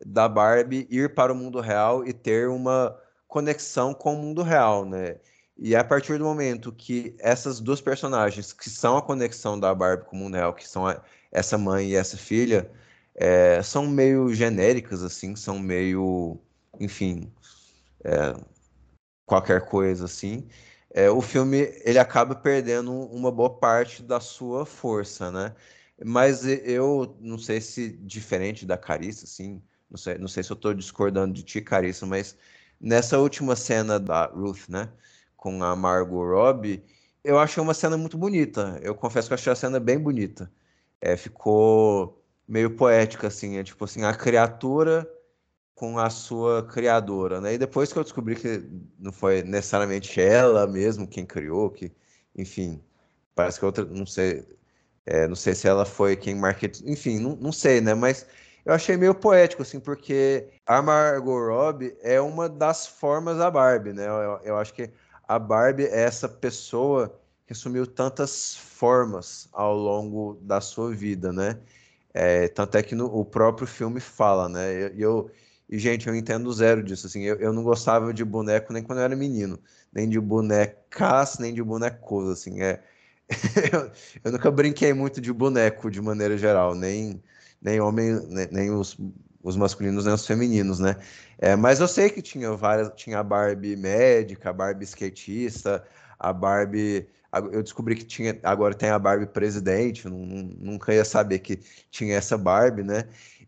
[0.06, 2.98] da Barbie ir para o mundo real e ter uma
[3.34, 5.17] conexão com o mundo real, né?
[5.58, 10.06] E a partir do momento que essas duas personagens, que são a conexão da Barbie
[10.06, 12.69] com o mundo real, que são a, essa mãe e essa filha,
[13.15, 16.39] é, são meio genéricas, assim, são meio,
[16.80, 17.32] enfim,
[18.04, 18.36] é,
[19.26, 20.48] qualquer coisa, assim
[20.93, 25.56] é, o filme ele acaba perdendo uma boa parte da sua força, né?
[26.06, 30.56] Mas eu não sei se diferente da Carissa, assim, não sei, não sei se eu
[30.56, 32.38] estou discordando de ti, Carissa, mas
[32.84, 34.89] nessa última cena da Ruth, né,
[35.38, 36.84] com a Margot Robbie,
[37.24, 38.80] eu achei uma cena muito bonita.
[38.84, 40.52] Eu confesso que eu achei a cena bem bonita.
[41.02, 45.10] É, ficou meio poética, assim, é tipo assim, a criatura
[45.76, 47.54] com a sua criadora, né?
[47.56, 48.63] E depois que eu descobri que
[49.00, 51.91] não foi necessariamente ela mesmo quem criou, que,
[52.36, 52.82] enfim,
[53.36, 54.46] parece que outra, não sei,
[55.06, 57.93] é, não sei se ela foi quem marketou, enfim, não, não sei, né?
[57.93, 58.26] Mas
[58.65, 63.93] eu achei meio poético, assim, porque a Margot Robbie é uma das formas da Barbie,
[63.93, 64.08] né?
[64.08, 64.89] Eu, eu acho que
[65.28, 71.58] a Barbie é essa pessoa que assumiu tantas formas ao longo da sua vida, né?
[72.13, 74.91] É, tanto é que no, o próprio filme fala, né?
[74.93, 75.30] E eu,
[75.69, 77.08] e, gente, eu entendo zero disso.
[77.08, 79.60] Assim, eu, eu não gostava de boneco nem quando eu era menino,
[79.91, 82.30] nem de bonecas, nem de bonecos.
[82.30, 82.82] Assim, é...
[83.73, 83.91] eu,
[84.23, 87.23] eu, nunca brinquei muito de boneco de maneira geral, nem,
[87.63, 88.97] nem homem, nem, nem os,
[89.41, 90.95] os masculinos, nem os femininos, né?
[91.38, 95.84] É, mas eu sei que tinha várias, tinha a Barbie médica, a Barbie skatista,
[96.19, 97.08] a Barbie.
[97.52, 102.38] Eu descobri que tinha, agora tem a Barbie presidente, nunca ia saber que tinha essa
[102.38, 103.06] Barbie, né?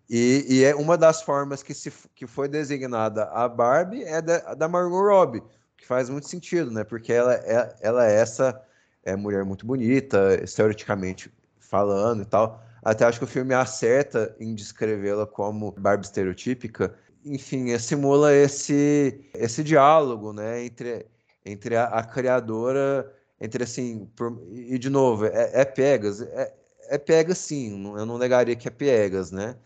[0.09, 4.53] E, e, é uma das formas que, se, que foi designada a Barbie é da,
[4.53, 5.43] da Margot Robbie,
[5.77, 6.83] que faz muito sentido, né?
[6.83, 8.59] Porque ela é, ela é essa
[9.03, 12.64] é, mulher muito bonita, estereoticamente falando e tal.
[12.85, 16.95] Até acho que o filme acerta em descrevê-la como Barbie estereotípica.
[17.25, 20.63] Enfim, simula esse, esse diálogo, né?
[20.63, 21.07] Entre,
[21.43, 24.05] entre a, a criadora, entre assim...
[24.15, 26.55] Por, e, de novo, é, é Pegas, é,
[26.89, 29.57] é Pegas sim, eu não negaria que é Pegas, né?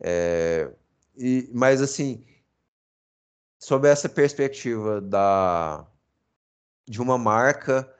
[0.00, 0.70] É,
[1.16, 2.24] e, mas, assim,
[3.58, 5.84] sob essa perspectiva da,
[6.86, 7.92] de uma marca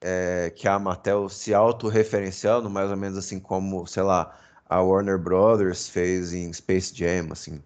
[0.00, 4.38] é, que a Mattel se autorreferenciando, mais ou menos assim como, sei lá,
[4.68, 7.62] a Warner Brothers fez em Space Jam, assim,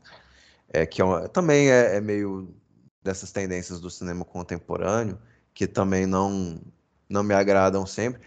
[0.73, 2.55] é, que é uma, também é, é, meio
[3.03, 5.19] dessas tendências do cinema contemporâneo,
[5.53, 6.61] que também não,
[7.09, 8.21] não me agradam sempre.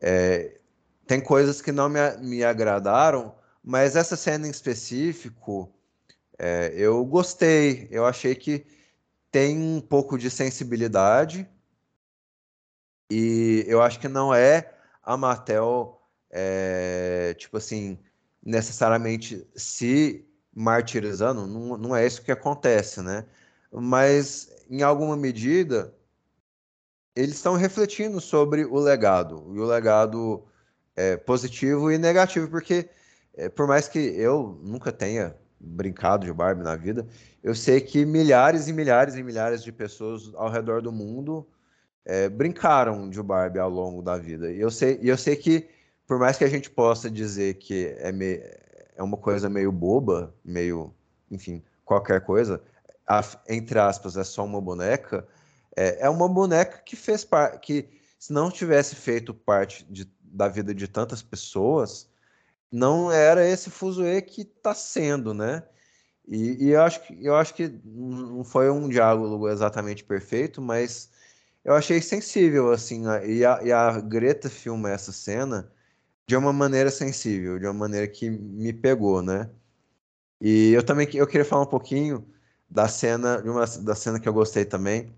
[0.00, 0.58] É,
[1.06, 5.72] tem coisas que não me, me agradaram, mas essa cena em específico,
[6.38, 7.88] é, eu gostei.
[7.90, 8.66] Eu achei que
[9.30, 11.48] tem um pouco de sensibilidade
[13.10, 16.00] e eu acho que não é a Mattel,
[16.30, 17.98] é, tipo assim,
[18.42, 23.24] necessariamente se martirizando, não, não é isso que acontece, né?
[23.72, 25.92] Mas, em alguma medida,
[27.14, 30.44] eles estão refletindo sobre o legado, e o legado
[30.96, 32.88] é, positivo e negativo, porque
[33.34, 37.06] é, por mais que eu nunca tenha brincado de Barbie na vida,
[37.42, 41.46] eu sei que milhares e milhares e milhares de pessoas ao redor do mundo
[42.04, 44.52] é, brincaram de Barbie ao longo da vida.
[44.52, 45.68] E eu sei, e eu sei que,
[46.06, 48.40] por mais que a gente possa dizer que é, me,
[48.96, 50.92] é uma coisa meio boba, meio,
[51.30, 52.62] enfim, qualquer coisa,
[53.06, 55.26] a, entre aspas, é só uma boneca,
[55.76, 57.88] é, é uma boneca que fez parte, que
[58.18, 62.08] se não tivesse feito parte de, da vida de tantas pessoas,
[62.70, 65.62] não era esse fuzuê que está sendo, né?
[66.26, 71.10] E, e, eu, acho que, eu acho que não foi um diálogo exatamente perfeito, mas
[71.64, 75.72] eu achei sensível, assim, e a, e a Greta filma essa cena
[76.26, 79.50] de uma maneira sensível, de uma maneira que me pegou, né?
[80.40, 82.26] E eu também eu queria falar um pouquinho
[82.68, 85.14] da cena, de uma, da cena que eu gostei também,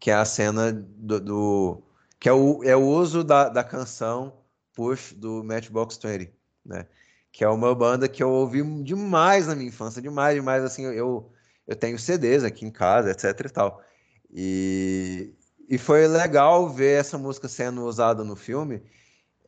[0.00, 1.82] que é a cena do, do
[2.20, 4.38] que é o, é o uso da, da canção
[4.74, 6.32] Push do Matchbox 20
[6.64, 6.86] né?
[7.32, 11.30] Que é uma banda que eu ouvi demais na minha infância, demais, demais, assim, eu,
[11.66, 13.82] eu tenho CDs aqui em casa, etc e tal.
[14.30, 15.34] E,
[15.68, 18.82] e foi legal ver essa música sendo usada no filme,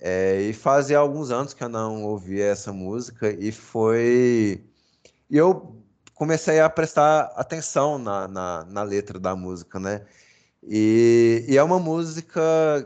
[0.00, 4.64] é, e fazia alguns anos que eu não ouvia essa música, e foi...
[5.30, 5.80] E eu
[6.14, 10.06] comecei a prestar atenção na, na, na letra da música, né?
[10.62, 12.40] E, e, é uma música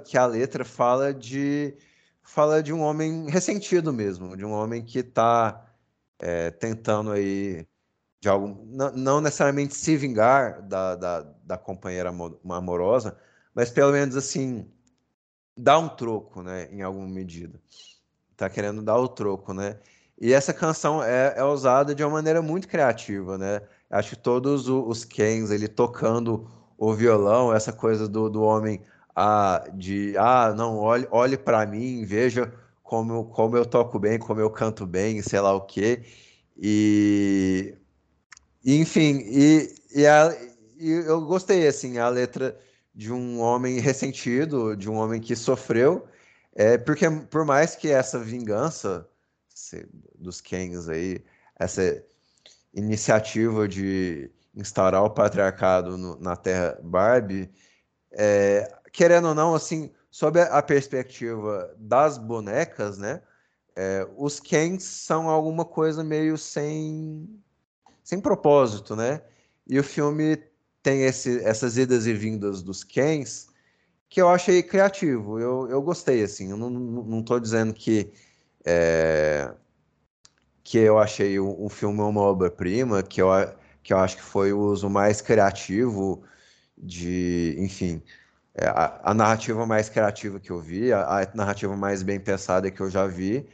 [0.04, 1.76] que a letra fala de
[2.22, 5.66] fala de um homem ressentido mesmo, de um homem que está
[6.18, 7.66] é, tentando aí,
[8.24, 12.10] de algo, não, não, necessariamente se vingar da, da, da companheira
[12.42, 13.18] amorosa,
[13.54, 14.66] mas pelo menos assim,
[15.54, 17.60] dar um troco, né, em alguma medida.
[18.34, 19.78] Tá querendo dar o troco, né?
[20.18, 23.60] E essa canção é, é usada de uma maneira muito criativa, né?
[23.90, 28.80] Acho que todos os Kens, ele tocando o violão, essa coisa do, do homem
[29.14, 32.50] ah, de ah, não, olhe, olhe para mim, veja
[32.82, 36.02] como, como eu toco bem, como eu canto bem, sei lá o quê.
[36.56, 37.76] E,
[38.64, 40.34] enfim, e, e, a,
[40.78, 42.58] e eu gostei, assim, a letra
[42.94, 46.06] de um homem ressentido, de um homem que sofreu,
[46.54, 49.08] é, porque por mais que essa vingança
[50.16, 51.24] dos Kens aí,
[51.58, 52.02] essa
[52.72, 57.50] iniciativa de instaurar o patriarcado no, na Terra Barbie,
[58.12, 63.20] é, querendo ou não, assim, sob a perspectiva das bonecas, né?
[63.76, 67.28] É, os Kens são alguma coisa meio sem,
[68.04, 69.22] sem propósito, né?
[69.66, 70.38] E o filme
[70.82, 73.48] tem esse, essas idas e vindas dos Kens
[74.08, 75.40] que eu achei criativo.
[75.40, 76.50] Eu, eu gostei, assim.
[76.50, 78.12] Eu não, tô dizendo que
[78.64, 79.52] é,
[80.62, 83.28] que eu achei o, o filme uma obra-prima, que eu,
[83.82, 86.22] que eu acho que foi o uso mais criativo
[86.76, 88.02] de, enfim,
[88.54, 92.70] é, a, a, narrativa mais criativa que eu vi, a, a, narrativa mais bem pensada
[92.70, 93.46] que eu já vi,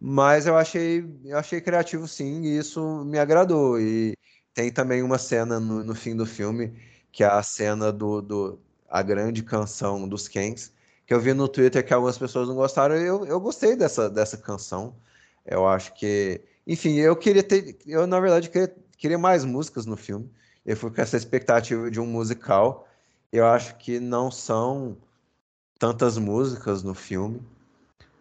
[0.00, 3.80] mas eu achei, eu achei criativo sim, e isso me agradou.
[3.80, 4.14] E
[4.54, 6.72] tem também uma cena no, no fim do filme,
[7.12, 10.72] que é a cena do, do a grande canção dos Kens,
[11.06, 14.36] que eu vi no Twitter que algumas pessoas não gostaram, eu, eu gostei dessa, dessa
[14.36, 14.96] canção.
[15.44, 19.96] Eu acho que, enfim, eu queria ter, eu na verdade queria, queria mais músicas no
[19.96, 20.30] filme.
[20.64, 22.86] Eu fui com essa expectativa de um musical,
[23.32, 24.96] eu acho que não são
[25.78, 27.40] tantas músicas no filme,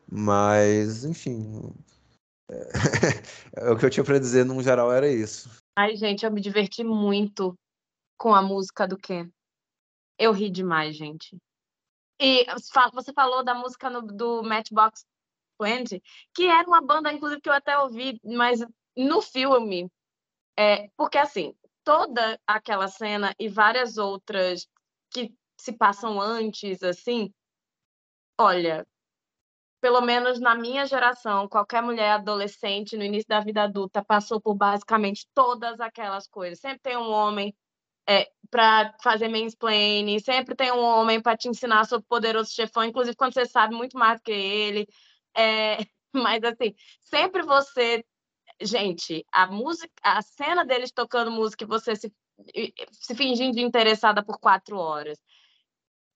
[0.09, 1.73] mas, enfim.
[2.49, 2.53] É...
[3.71, 5.49] o que eu tinha para dizer, no geral, era isso.
[5.77, 7.57] Ai, gente, eu me diverti muito
[8.17, 9.29] com a música do Ken.
[10.17, 11.37] Eu ri demais, gente.
[12.19, 12.45] E
[12.93, 15.05] você falou da música no, do Matchbox
[15.61, 16.01] 20,
[16.33, 18.59] que era uma banda, inclusive, que eu até ouvi, mas
[18.95, 19.87] no filme,
[20.57, 24.67] é, porque assim, toda aquela cena e várias outras
[25.11, 27.31] que se passam antes, assim,
[28.39, 28.85] olha,
[29.87, 34.53] pelo menos na minha geração, qualquer mulher adolescente no início da vida adulta passou por
[34.53, 36.59] basicamente todas aquelas coisas.
[36.59, 37.55] Sempre tem um homem
[38.05, 42.83] é, para fazer mansplaining, sempre tem um homem para te ensinar sobre o poderoso chefão,
[42.83, 44.85] inclusive quando você sabe muito mais que ele.
[45.33, 45.77] É,
[46.13, 48.03] Mas assim, sempre você.
[48.59, 52.11] Gente, a música, a cena deles tocando música e você se,
[52.91, 55.17] se fingindo interessada por quatro horas.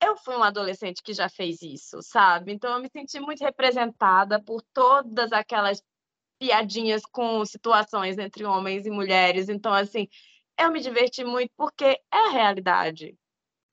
[0.01, 2.51] Eu fui uma adolescente que já fez isso, sabe?
[2.51, 5.81] Então eu me senti muito representada por todas aquelas
[6.39, 9.47] piadinhas com situações entre homens e mulheres.
[9.47, 10.07] Então, assim,
[10.59, 13.15] eu me diverti muito porque é a realidade.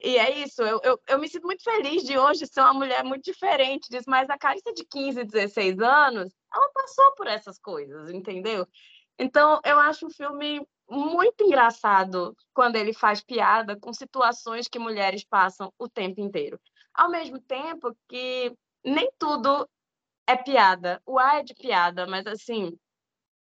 [0.00, 3.02] E é isso, eu, eu, eu, me sinto muito feliz de hoje ser uma mulher
[3.02, 8.08] muito diferente disso, mas a Carissa de 15, 16 anos, ela passou por essas coisas,
[8.10, 8.64] entendeu?
[9.18, 15.24] Então, eu acho o filme muito engraçado quando ele faz piada com situações que mulheres
[15.24, 16.60] passam o tempo inteiro.
[16.94, 19.68] Ao mesmo tempo que nem tudo
[20.26, 21.00] é piada.
[21.06, 22.78] O ar é de piada, mas assim,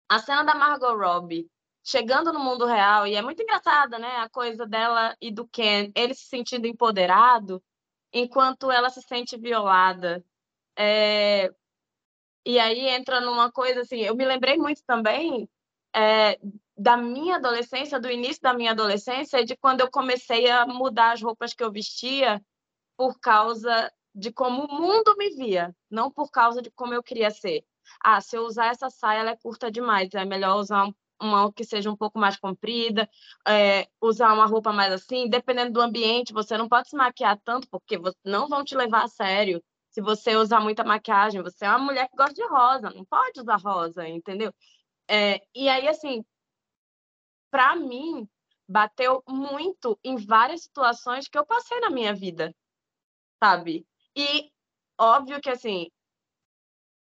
[0.10, 1.50] a cena da Margot Robbie
[1.84, 4.18] chegando no mundo real, e é muito engraçada, né?
[4.18, 7.64] A coisa dela e do Ken, ele se sentindo empoderado,
[8.14, 10.24] enquanto ela se sente violada.
[10.78, 11.52] É...
[12.46, 15.50] E aí entra numa coisa assim, eu me lembrei muito também
[15.96, 16.40] é,
[16.80, 21.22] da minha adolescência, do início da minha adolescência, de quando eu comecei a mudar as
[21.22, 22.42] roupas que eu vestia
[22.98, 27.32] por causa de como o mundo me via, não por causa de como eu queria
[27.32, 27.66] ser.
[28.02, 31.52] Ah, se eu usar essa saia, ela é curta demais, é melhor usar um uma
[31.52, 33.10] que seja um pouco mais comprida,
[33.46, 37.68] é, usar uma roupa mais assim, dependendo do ambiente, você não pode se maquiar tanto,
[37.70, 39.62] porque não vão te levar a sério.
[39.92, 43.40] Se você usar muita maquiagem, você é uma mulher que gosta de rosa, não pode
[43.42, 44.54] usar rosa, entendeu?
[45.10, 46.24] É, e aí, assim,
[47.52, 48.28] para mim,
[48.68, 52.56] bateu muito em várias situações que eu passei na minha vida,
[53.44, 53.88] sabe?
[54.16, 54.52] E
[54.98, 55.90] óbvio que, assim,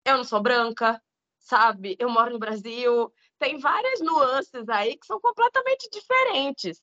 [0.04, 1.02] eu não sou branca,
[1.38, 1.96] sabe?
[1.98, 6.82] Eu moro no Brasil, tem várias nuances aí que são completamente diferentes.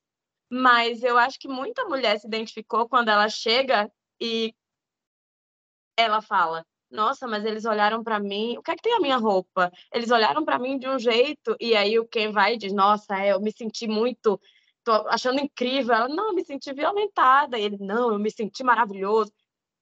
[0.50, 3.92] Mas eu acho que muita mulher se identificou quando ela chega
[4.22, 4.56] e
[5.98, 9.18] ela fala: Nossa, mas eles olharam para mim, o que é que tem a minha
[9.18, 9.72] roupa?
[9.94, 13.34] Eles olharam para mim de um jeito, e aí o quem vai diz: Nossa, é,
[13.34, 14.40] eu me senti muito,
[14.84, 15.94] tô achando incrível.
[15.94, 17.60] Ela: Não, eu me senti violentada.
[17.60, 19.32] E ele: Não, eu me senti maravilhoso.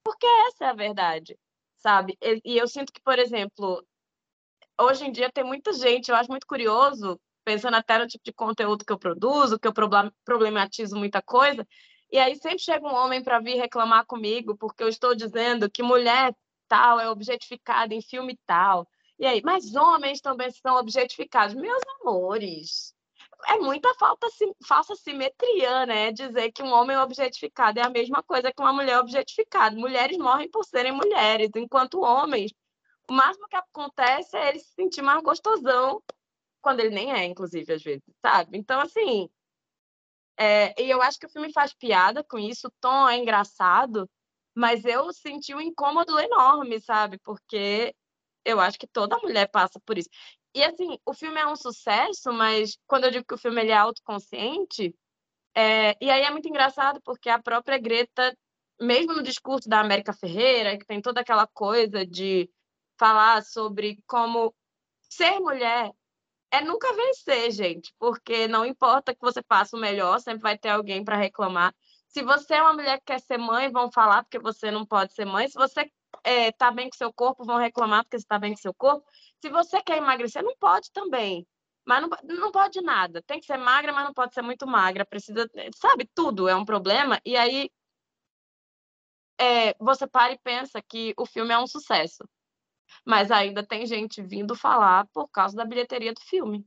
[0.03, 1.37] Porque essa é a verdade,
[1.77, 2.17] sabe?
[2.43, 3.83] E eu sinto que, por exemplo,
[4.79, 8.33] hoje em dia tem muita gente, eu acho muito curioso, pensando até no tipo de
[8.33, 9.73] conteúdo que eu produzo, que eu
[10.25, 11.67] problematizo muita coisa,
[12.11, 15.83] e aí sempre chega um homem para vir reclamar comigo, porque eu estou dizendo que
[15.83, 16.33] mulher
[16.68, 18.88] tal é objetificada em filme tal.
[19.18, 21.55] E aí, mas homens também são objetificados.
[21.55, 22.93] Meus amores,
[23.47, 24.28] é muita falta,
[24.66, 26.11] falsa simetria, né?
[26.11, 29.76] Dizer que um homem objetificado é a mesma coisa que uma mulher objetificada.
[29.76, 32.51] Mulheres morrem por serem mulheres, enquanto homens
[33.09, 36.01] o máximo que acontece é ele se sentir mais gostosão,
[36.61, 38.57] quando ele nem é, inclusive, às vezes, sabe?
[38.57, 39.30] Então, assim.
[40.38, 44.09] É, e eu acho que o filme faz piada com isso, o tom é engraçado,
[44.55, 47.19] mas eu senti um incômodo enorme, sabe?
[47.19, 47.93] Porque
[48.45, 50.09] eu acho que toda mulher passa por isso.
[50.55, 53.71] E assim, o filme é um sucesso, mas quando eu digo que o filme ele
[53.71, 54.95] é autoconsciente,
[55.55, 55.95] é...
[56.01, 58.37] e aí é muito engraçado porque a própria Greta,
[58.81, 62.49] mesmo no discurso da América Ferreira, que tem toda aquela coisa de
[62.97, 64.55] falar sobre como
[65.09, 65.91] ser mulher
[66.51, 70.69] é nunca vencer, gente, porque não importa que você faça o melhor, sempre vai ter
[70.69, 71.75] alguém para reclamar.
[72.16, 75.13] Se você é uma mulher que quer ser mãe, vão falar porque você não pode
[75.13, 75.49] ser mãe.
[75.49, 75.91] Se você
[76.26, 79.05] está é, bem com seu corpo, vão reclamar porque você está bem com seu corpo.
[79.41, 81.45] Se você quer emagrecer, não pode também.
[81.86, 83.22] Mas não, não pode nada.
[83.22, 85.05] Tem que ser magra, mas não pode ser muito magra.
[85.05, 85.45] Precisa,
[85.76, 87.20] sabe, tudo é um problema.
[87.26, 87.70] E aí
[89.38, 92.24] é, você para e pensa que o filme é um sucesso
[93.03, 96.66] mas ainda tem gente vindo falar por causa da bilheteria do filme.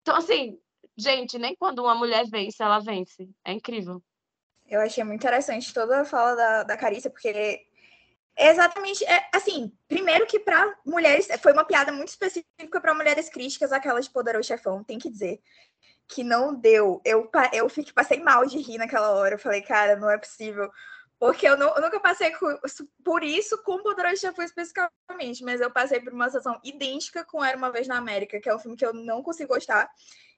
[0.00, 0.58] Então, assim,
[0.96, 3.30] gente, nem quando uma mulher vence, ela vence.
[3.44, 4.02] É incrível.
[4.72, 9.70] Eu achei muito interessante toda a fala da, da Carícia, porque é exatamente, é, assim,
[9.86, 14.48] primeiro que para mulheres, foi uma piada muito específica para mulheres críticas, aquela de Poderoso
[14.48, 15.42] Chefão, tem que dizer
[16.08, 17.02] que não deu.
[17.04, 19.34] Eu, eu fiquei, passei mal de rir naquela hora.
[19.34, 20.70] Eu falei, cara, não é possível.
[21.18, 22.32] Porque eu, não, eu nunca passei
[23.04, 27.58] por isso com Poderoso Chefão especificamente, mas eu passei por uma situação idêntica com Era
[27.58, 29.90] Uma Vez na América, que é um filme que eu não consigo gostar.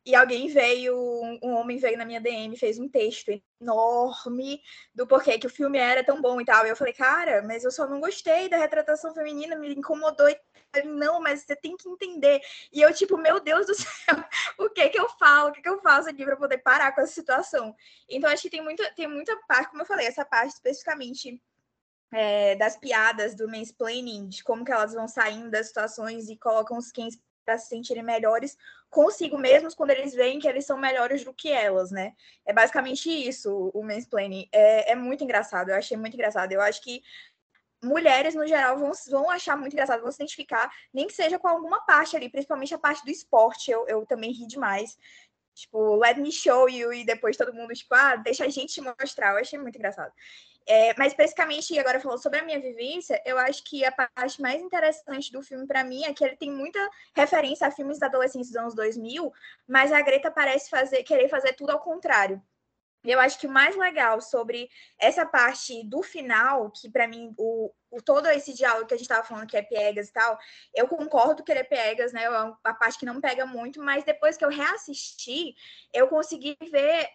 [0.06, 0.94] E alguém veio,
[1.42, 4.60] um homem veio na minha DM, fez um texto enorme
[4.94, 6.66] do porquê que o filme era tão bom e tal.
[6.66, 10.28] E eu falei, cara, mas eu só não gostei da retratação feminina, me incomodou.
[10.28, 10.38] E
[10.84, 12.42] não, mas você tem que entender.
[12.70, 14.16] E eu, tipo, meu Deus do céu,
[14.58, 15.48] o que que eu falo?
[15.48, 17.74] O que que eu faço aqui para poder parar com essa situação?
[18.08, 21.40] Então, acho que tem muita, tem muita parte, como eu falei, essa parte especificamente
[22.12, 26.76] é, das piadas, do mansplaining, de como que elas vão saindo das situações e colocam
[26.76, 28.56] os quens para se sentirem melhores
[28.90, 32.14] consigo mesmos quando eles veem que eles são melhores do que elas, né?
[32.46, 34.48] É basicamente isso o mansplaining.
[34.52, 36.52] É, é muito engraçado, eu achei muito engraçado.
[36.52, 37.02] Eu acho que
[37.82, 41.48] mulheres, no geral, vão, vão achar muito engraçado, vão se identificar, nem que seja com
[41.48, 44.96] alguma parte ali, principalmente a parte do esporte, eu, eu também ri demais.
[45.54, 49.32] Tipo, let me show you, e depois todo mundo, tipo, ah, deixa a gente mostrar.
[49.32, 50.12] Eu achei muito engraçado.
[50.66, 54.62] É, mas especificamente, agora falando sobre a minha vivência, eu acho que a parte mais
[54.62, 56.78] interessante do filme para mim é que ele tem muita
[57.14, 59.30] referência a filmes da adolescência dos anos 2000,
[59.68, 62.42] mas a Greta parece fazer, querer fazer tudo ao contrário.
[63.04, 67.70] Eu acho que o mais legal sobre essa parte do final, que para mim o,
[67.90, 70.38] o, todo esse diálogo que a gente estava falando que é piegas e tal,
[70.74, 72.24] eu concordo que ele é piegas, né?
[72.24, 75.54] É a parte que não pega muito, mas depois que eu reassisti,
[75.92, 77.10] eu consegui ver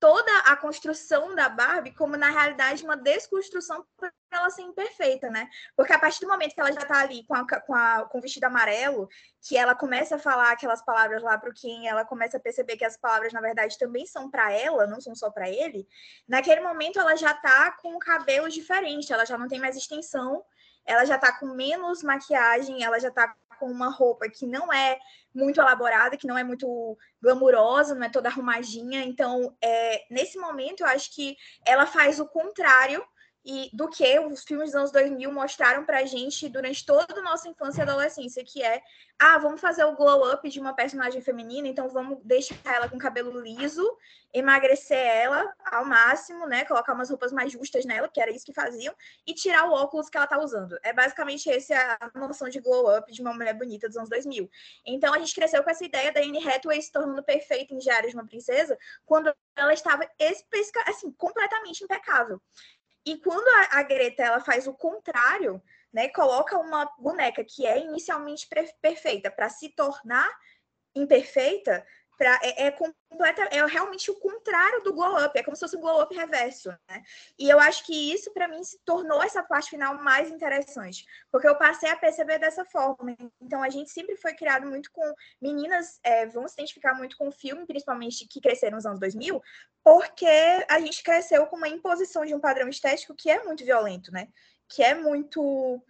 [0.00, 5.48] toda a construção da Barbie como, na realidade, uma desconstrução para ela ser imperfeita, né?
[5.76, 8.18] Porque a partir do momento que ela já está ali com, a, com, a, com
[8.18, 9.08] o vestido amarelo,
[9.40, 12.76] que ela começa a falar aquelas palavras lá para o Kim, ela começa a perceber
[12.76, 15.88] que as palavras, na verdade, também são para ela, não são só para ele,
[16.26, 20.44] naquele momento ela já está com o cabelo diferente, ela já não tem mais extensão,
[20.88, 24.98] ela já está com menos maquiagem, ela já está com uma roupa que não é
[25.34, 29.04] muito elaborada, que não é muito glamurosa, não é toda arrumadinha.
[29.04, 31.36] Então, é, nesse momento, eu acho que
[31.66, 33.04] ela faz o contrário
[33.44, 37.48] e do que os filmes dos anos 2000 mostraram pra gente durante toda a nossa
[37.48, 38.82] infância e adolescência, que é,
[39.18, 42.98] ah, vamos fazer o glow up de uma personagem feminina, então vamos deixar ela com
[42.98, 43.84] cabelo liso,
[44.32, 48.52] emagrecer ela ao máximo, né, colocar umas roupas mais justas nela, que era isso que
[48.52, 48.94] faziam,
[49.26, 50.78] e tirar o óculos que ela tá usando.
[50.82, 54.50] É basicamente essa a noção de glow up de uma mulher bonita dos anos 2000.
[54.84, 58.10] Então a gente cresceu com essa ideia da Anne Hathaway se tornando perfeita em Diário
[58.10, 60.08] de uma Princesa, quando ela estava
[60.86, 62.40] assim, completamente impecável.
[63.04, 67.78] E quando a, a Greta ela faz o contrário, né, coloca uma boneca que é
[67.78, 68.46] inicialmente
[68.80, 70.28] perfeita para se tornar
[70.94, 71.86] imperfeita,
[72.18, 75.76] pra, é, é, completa, é realmente o contrário do glow up, é como se fosse
[75.76, 77.02] um glow up reverso, né?
[77.38, 81.46] E eu acho que isso, para mim, se tornou essa parte final mais interessante, porque
[81.46, 83.16] eu passei a perceber dessa forma.
[83.40, 87.28] Então, a gente sempre foi criado muito com meninas, é, vão se identificar muito com
[87.28, 89.40] o filme, principalmente que cresceram nos anos 2000,
[89.84, 90.26] porque
[90.68, 94.26] a gente cresceu com uma imposição de um padrão estético que é muito violento, né?
[94.68, 95.80] Que é muito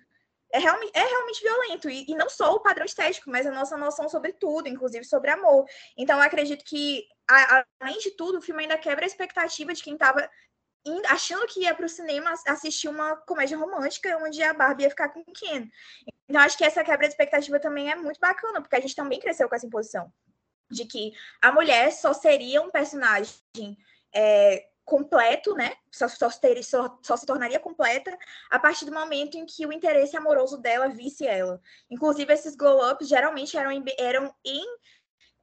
[0.52, 1.90] é realmente, é realmente violento.
[1.90, 5.30] E, e, não só o padrão estético, mas a nossa noção sobre tudo, inclusive sobre
[5.30, 5.66] amor.
[5.96, 9.82] Então, eu acredito que, a, além de tudo, o filme ainda quebra a expectativa de
[9.82, 10.28] quem estava
[11.08, 15.10] achando que ia para o cinema assistir uma comédia romântica onde a Barbie ia ficar
[15.10, 15.68] com o Ken.
[16.28, 19.20] Então, acho que essa quebra de expectativa também é muito bacana, porque a gente também
[19.20, 20.10] cresceu com essa imposição
[20.70, 23.76] de que a mulher só seria um personagem
[24.14, 25.74] é, completo, né?
[25.90, 28.16] Só, só, ter, só, só, se tornaria completa
[28.50, 31.60] a partir do momento em que o interesse amoroso dela visse ela.
[31.90, 34.64] Inclusive, esses glow-ups geralmente eram, eram em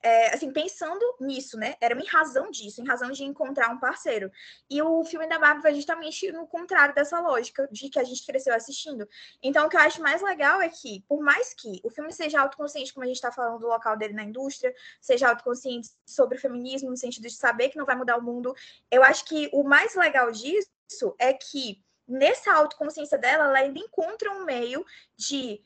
[0.06, 1.76] é, assim, pensando nisso, né?
[1.82, 4.32] Era em razão disso, em razão de encontrar um parceiro.
[4.70, 8.24] E o filme da Barbie vai justamente no contrário dessa lógica de que a gente
[8.24, 9.10] cresceu assistindo.
[9.41, 12.39] Então, o que eu acho mais legal é que, por mais que o filme seja
[12.39, 16.39] autoconsciente, como a gente está falando do local dele na indústria, seja autoconsciente sobre o
[16.39, 18.56] feminismo, no sentido de saber que não vai mudar o mundo,
[18.91, 24.32] eu acho que o mais legal disso é que, nessa autoconsciência dela, ela ainda encontra
[24.32, 24.86] um meio
[25.18, 25.66] de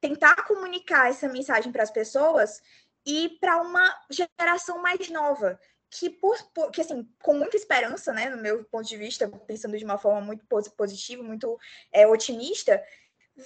[0.00, 2.62] tentar comunicar essa mensagem para as pessoas
[3.10, 5.58] e para uma geração mais nova,
[5.90, 9.76] que, por, por, que assim, com muita esperança, né, no meu ponto de vista, pensando
[9.76, 10.46] de uma forma muito
[10.76, 11.58] positiva, muito
[11.92, 12.80] é, otimista,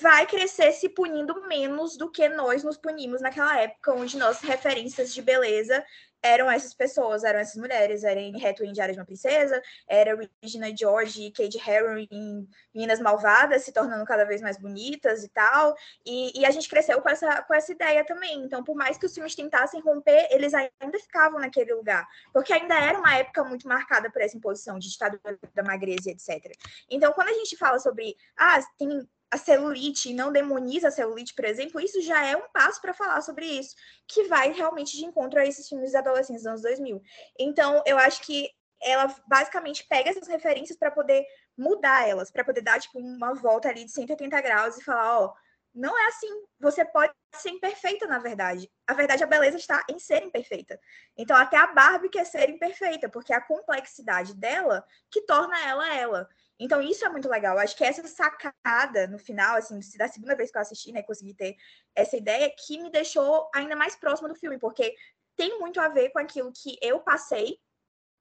[0.01, 5.13] vai crescer se punindo menos do que nós nos punimos naquela época, onde nossas referências
[5.13, 5.85] de beleza
[6.25, 10.19] eram essas pessoas, eram essas mulheres, era Anne Hathaway em Diário de uma Princesa, era
[10.43, 15.29] Regina George e Kate Herron em Meninas Malvadas, se tornando cada vez mais bonitas e
[15.29, 18.97] tal, e, e, a gente cresceu com essa, com essa ideia também, então por mais
[18.97, 23.45] que os filmes tentassem romper, eles ainda ficavam naquele lugar, porque ainda era uma época
[23.45, 26.57] muito marcada por essa imposição de ditadura da magreza, etc.
[26.89, 31.35] Então, quando a gente fala sobre, ah, tem a celulite e não demoniza a celulite,
[31.35, 33.75] por exemplo, isso já é um passo para falar sobre isso,
[34.07, 37.03] que vai realmente de encontro a esses filmes adolescentes dos anos 2000.
[37.37, 38.49] Então, eu acho que
[38.81, 41.27] ela basicamente pega essas referências para poder
[41.59, 45.35] mudar elas, para poder dar tipo uma volta ali de 180 graus e falar, ó,
[45.75, 46.29] não é assim.
[46.61, 48.71] Você pode ser imperfeita, na verdade.
[48.87, 50.79] A verdade, a beleza está em ser imperfeita.
[51.17, 55.93] Então, até a Barbie quer ser imperfeita, porque é a complexidade dela que torna ela
[55.93, 56.29] ela.
[56.59, 57.59] Então, isso é muito legal.
[57.59, 61.35] Acho que essa sacada no final, assim, da segunda vez que eu assisti, né, consegui
[61.35, 61.57] ter
[61.95, 64.95] essa ideia, que me deixou ainda mais próxima do filme, porque
[65.37, 67.59] tem muito a ver com aquilo que eu passei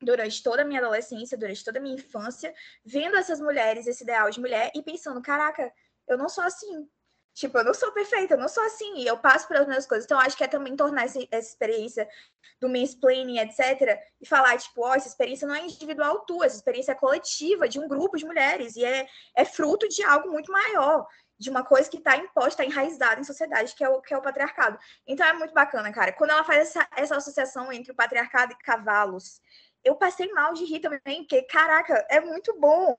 [0.02, 2.54] durante toda a minha adolescência, durante toda a minha infância,
[2.84, 5.72] vendo essas mulheres, esse ideal de mulher, e pensando, caraca,
[6.08, 6.90] eu não sou assim.
[7.34, 10.06] Tipo, eu não sou perfeita, eu não sou assim, e eu passo pelas minhas coisas.
[10.06, 12.08] Então, acho que é também tornar essa, essa experiência
[12.62, 16.56] do mansplaining, etc., e falar, tipo, ó, oh, essa experiência não é individual tua, essa
[16.56, 20.52] experiência é coletiva, de um grupo de mulheres, e é, é fruto de algo muito
[20.52, 21.08] maior,
[21.38, 24.22] de uma coisa que está imposta, enraizada em sociedade, que é, o, que é o
[24.22, 24.78] patriarcado.
[25.08, 26.14] Então, é muito bacana, cara.
[26.14, 29.42] Quando ela faz essa, essa associação entre o patriarcado e cavalos,
[29.84, 32.98] eu passei mal de rir também, porque, caraca, é muito bom.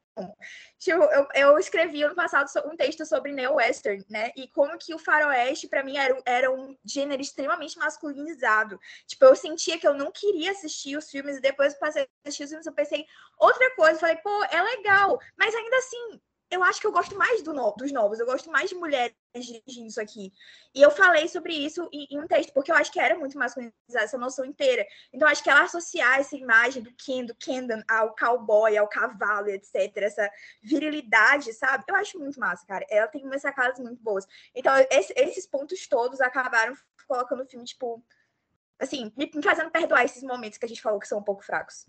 [0.78, 4.30] Tipo, eu, eu escrevi ano passado um texto sobre neo-western, né?
[4.37, 8.78] E como que o faroeste, para mim, era, era um gênero extremamente masculinizado.
[9.07, 12.45] Tipo, eu sentia que eu não queria assistir os filmes, e depois passei a assistir
[12.45, 13.07] os filmes, eu pensei
[13.39, 13.99] outra coisa.
[13.99, 16.20] Falei, pô, é legal, mas ainda assim,
[16.51, 19.14] eu acho que eu gosto mais do no, dos novos, eu gosto mais de mulheres
[19.34, 20.32] dirigindo isso aqui.
[20.74, 23.36] E eu falei sobre isso em, em, um texto, porque eu acho que era muito
[23.36, 24.86] masculinizada essa noção inteira.
[25.12, 29.49] Então, acho que ela associar essa imagem do Ken, do Kendon ao cowboy, ao cavalo,
[29.49, 30.30] etc., essa
[30.62, 31.84] virilidade, sabe?
[31.88, 32.86] Eu acho muito massa, cara.
[32.88, 34.26] Ela tem umas sacadas muito boas.
[34.55, 36.74] Então, esse, esses pontos todos acabaram
[37.09, 38.03] colocando o filme, tipo,
[38.78, 41.86] assim, me fazendo perdoar esses momentos que a gente falou que são um pouco fracos.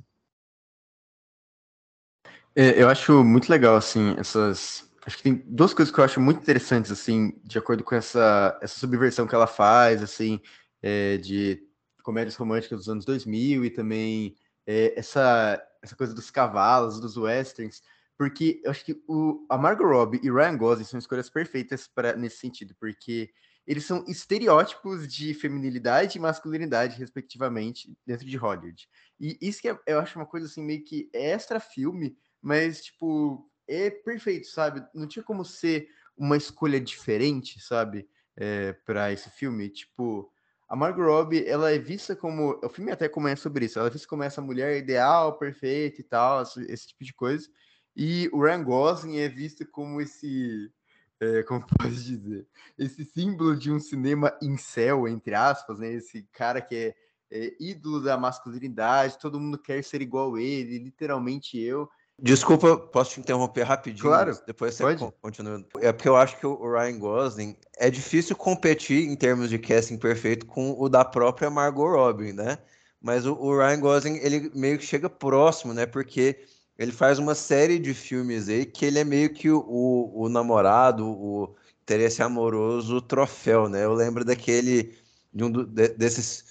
[2.55, 4.89] É, eu acho muito legal, assim, essas.
[5.05, 8.57] Acho que tem duas coisas que eu acho muito interessantes, assim, de acordo com essa,
[8.61, 10.39] essa subversão que ela faz, assim,
[10.81, 11.61] é, de
[12.01, 14.35] comédias românticas dos anos 2000 e também
[14.65, 17.81] é, essa, essa coisa dos cavalos, dos westerns,
[18.17, 22.15] porque eu acho que o, a Margot Robbie e Ryan Gosling são escolhas perfeitas para
[22.15, 23.29] nesse sentido, porque
[23.67, 28.87] eles são estereótipos de feminilidade e masculinidade, respectivamente, dentro de Hollywood.
[29.19, 32.15] E isso que é, eu acho uma coisa assim meio que extra filme,
[32.45, 34.85] mas, tipo, é perfeito, sabe?
[34.93, 38.07] Não tinha como ser uma escolha diferente, sabe?
[38.37, 39.67] É, para esse filme.
[39.67, 40.31] Tipo,
[40.69, 42.59] a Margot Robbie, ela é vista como.
[42.63, 43.79] O filme até começa sobre isso.
[43.79, 47.49] Ela é vista como essa mulher ideal, perfeita e tal, esse tipo de coisa.
[47.95, 50.71] E o Ryan Gosling é visto como esse.
[51.19, 52.47] É, como pode dizer?
[52.77, 55.91] Esse símbolo de um cinema incel, entre aspas, né?
[55.93, 56.95] Esse cara que é,
[57.31, 61.89] é ídolo da masculinidade, todo mundo quer ser igual a ele, literalmente eu.
[62.17, 64.07] Desculpa, posso te interromper rapidinho?
[64.07, 64.39] Claro.
[64.47, 65.13] Depois você pode.
[65.21, 65.65] continua.
[65.81, 69.97] É porque eu acho que o Ryan Gosling é difícil competir em termos de casting
[69.97, 72.57] perfeito com o da própria Margot Robbie, né?
[73.01, 75.85] Mas o, o Ryan Gosling, ele meio que chega próximo, né?
[75.85, 76.39] Porque
[76.77, 80.29] ele faz uma série de filmes aí que ele é meio que o, o, o
[80.29, 83.83] namorado, o interesse amoroso troféu, né?
[83.83, 84.95] Eu lembro daquele,
[85.33, 86.45] de um do, de, desses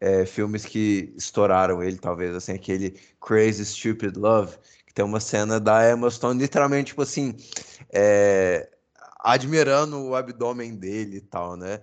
[0.00, 4.56] é, filmes que estouraram ele, talvez, assim, aquele Crazy Stupid Love,
[4.98, 7.36] tem uma cena da Emma Stone, literalmente, tipo assim,
[7.92, 8.68] é,
[9.20, 11.80] admirando o abdômen dele e tal, né?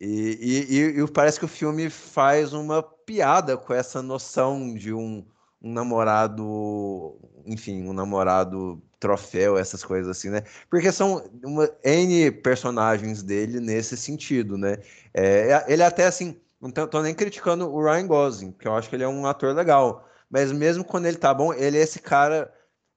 [0.00, 5.24] E, e, e, parece que o filme faz uma piada com essa noção de um,
[5.62, 10.42] um namorado, enfim, um namorado troféu, essas coisas assim, né?
[10.68, 14.78] Porque são uma, N personagens dele nesse sentido, né?
[15.14, 18.96] É, ele até assim, não tô nem criticando o Ryan Gosling, porque eu acho que
[18.96, 22.52] ele é um ator legal, mas mesmo quando ele tá bom, ele é esse cara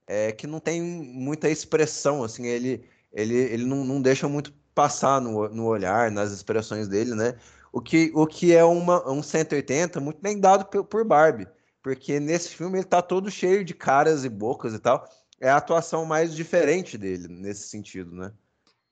[0.09, 2.83] é, que não tem muita expressão, assim, ele,
[3.13, 7.35] ele, ele não, não deixa muito passar no, no olhar, nas expressões dele, né?
[7.71, 11.47] O que, o que é uma, um 180 muito bem dado por, por Barbie,
[11.83, 15.07] porque nesse filme ele tá todo cheio de caras e bocas e tal.
[15.39, 18.33] É a atuação mais diferente dele nesse sentido, né?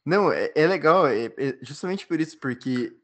[0.06, 2.96] Não, é, é legal, é, é justamente por isso, porque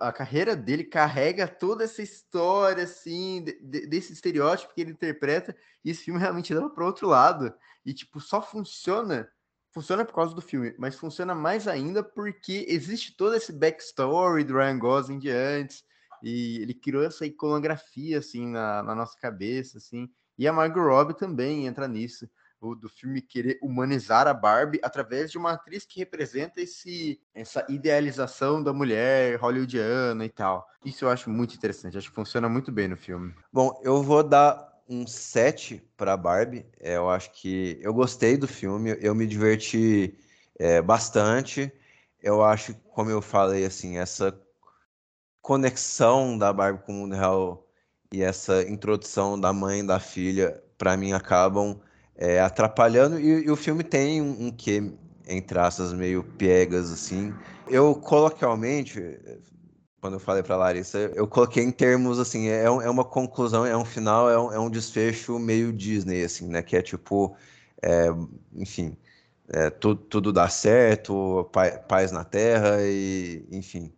[0.00, 5.90] a carreira dele carrega toda essa história, assim, de, desse estereótipo que ele interpreta, e
[5.90, 7.54] esse filme realmente leva para outro lado.
[7.84, 9.28] E, tipo, só funciona,
[9.72, 14.54] funciona por causa do filme, mas funciona mais ainda porque existe todo esse backstory do
[14.54, 15.82] Ryan Gosling de antes,
[16.22, 20.08] e ele criou essa iconografia, assim, na, na nossa cabeça, assim,
[20.38, 22.28] e a Margot Robbie também entra nisso
[22.78, 28.62] do filme querer humanizar a Barbie através de uma atriz que representa esse, essa idealização
[28.62, 30.66] da mulher hollywoodiana e tal.
[30.84, 33.34] Isso eu acho muito interessante, acho que funciona muito bem no filme.
[33.52, 36.66] Bom, eu vou dar um 7 para Barbie.
[36.80, 40.16] É, eu acho que eu gostei do filme, eu me diverti
[40.58, 41.72] é, bastante.
[42.22, 44.38] Eu acho, como eu falei, assim, essa
[45.40, 47.66] conexão da Barbie com o mundo real
[48.12, 51.80] e essa introdução da mãe e da filha, para mim, acabam
[52.16, 53.18] é, atrapalhando.
[53.18, 54.92] E, e, o filme tem um, um quê,
[55.26, 57.34] entre aspas, meio piegas, assim.
[57.68, 59.00] Eu, coloquialmente,
[60.00, 63.76] quando eu falei para Larissa, eu coloquei em termos, assim, é, é uma conclusão, é
[63.76, 66.62] um final, é um, é um desfecho meio Disney, assim, né?
[66.62, 67.36] Que é tipo,
[67.82, 68.06] é,
[68.54, 68.96] enfim,
[69.48, 71.50] é, tudo, tudo dá certo,
[71.88, 73.92] paz na terra e, enfim,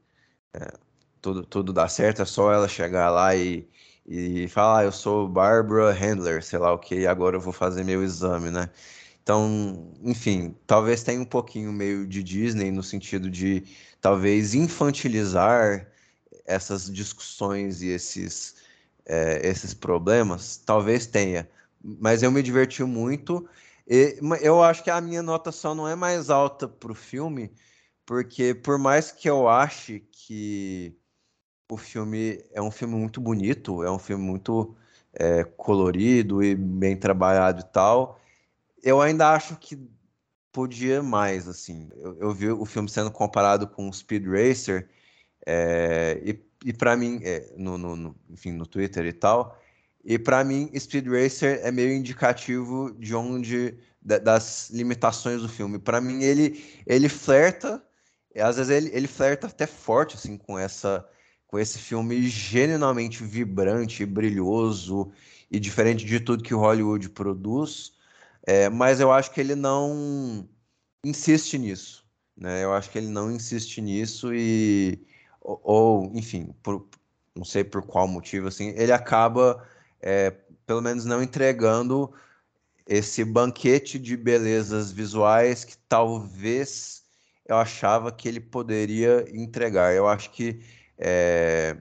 [0.53, 0.73] é,
[1.21, 3.69] tudo, tudo dá certo, é só ela chegar lá e
[4.07, 7.53] e fala, ah, eu sou Barbara Handler, sei lá o que, e agora eu vou
[7.53, 8.71] fazer meu exame, né?
[9.23, 13.65] Então, enfim, talvez tenha um pouquinho meio de Disney no sentido de
[14.01, 15.91] talvez infantilizar
[16.47, 18.57] essas discussões e esses,
[19.07, 21.49] é, esses problemas, talvez tenha.
[21.83, 23.49] Mas eu me diverti muito.
[23.89, 27.51] E eu acho que a minha nota só não é mais alta para o filme,
[28.07, 30.97] porque por mais que eu ache que
[31.75, 34.75] o filme é um filme muito bonito, é um filme muito
[35.13, 38.21] é, colorido e bem trabalhado e tal,
[38.83, 39.79] eu ainda acho que
[40.53, 41.91] podia mais, assim.
[41.97, 44.89] Eu, eu vi o filme sendo comparado com Speed Racer,
[45.47, 49.61] é, e, e para mim, é, no, no, no, enfim, no Twitter e tal,
[50.05, 55.79] e para mim, Speed Racer é meio indicativo de onde das limitações do filme.
[55.79, 57.83] Para mim, ele ele flerta,
[58.37, 61.09] às vezes ele, ele flerta até forte assim com essa
[61.55, 65.13] com esse filme genuinamente vibrante, brilhoso
[65.49, 67.93] e diferente de tudo que Hollywood produz.
[68.45, 70.49] É, mas eu acho que ele não
[71.05, 72.05] insiste nisso,
[72.37, 72.65] né?
[72.65, 74.99] Eu acho que ele não insiste nisso e
[75.41, 76.89] ou, ou enfim, por,
[77.37, 79.65] não sei por qual motivo assim, ele acaba
[80.03, 80.33] é,
[80.67, 82.13] pelo menos não entregando
[82.85, 87.05] esse banquete de belezas visuais que talvez
[87.47, 89.95] eu achava que ele poderia entregar.
[89.95, 90.61] Eu acho que
[90.99, 91.77] é,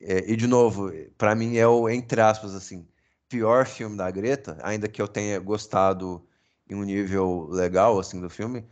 [0.00, 2.86] é, e de novo, para mim é o entre aspas assim
[3.28, 6.26] pior filme da Greta, ainda que eu tenha gostado
[6.68, 8.66] em um nível legal assim do filme,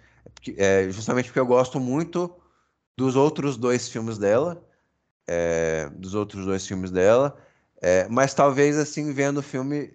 [0.57, 2.35] é justamente porque eu gosto muito
[2.97, 4.64] dos outros dois filmes dela,
[5.26, 7.39] é, dos outros dois filmes dela,
[7.81, 9.95] é, mas talvez assim vendo o filme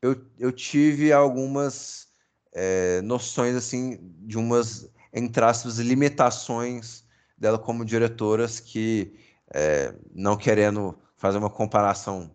[0.00, 2.08] eu, eu tive algumas
[2.52, 7.03] é, noções assim de umas entre aspas limitações
[7.44, 9.14] dela como diretoras que
[9.52, 12.30] é, não querendo fazer uma comparação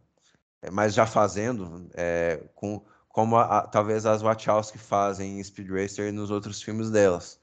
[0.61, 6.09] é, mas já fazendo é, com como a, talvez as Wachowski fazem em Speed Racer
[6.09, 7.39] e nos outros filmes delas,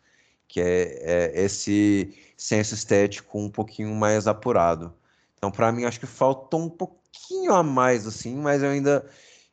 [0.47, 4.95] que é, é esse senso estético um pouquinho mais apurado.
[5.37, 9.05] Então, para mim, acho que faltou um pouquinho a mais, assim, mas eu ainda,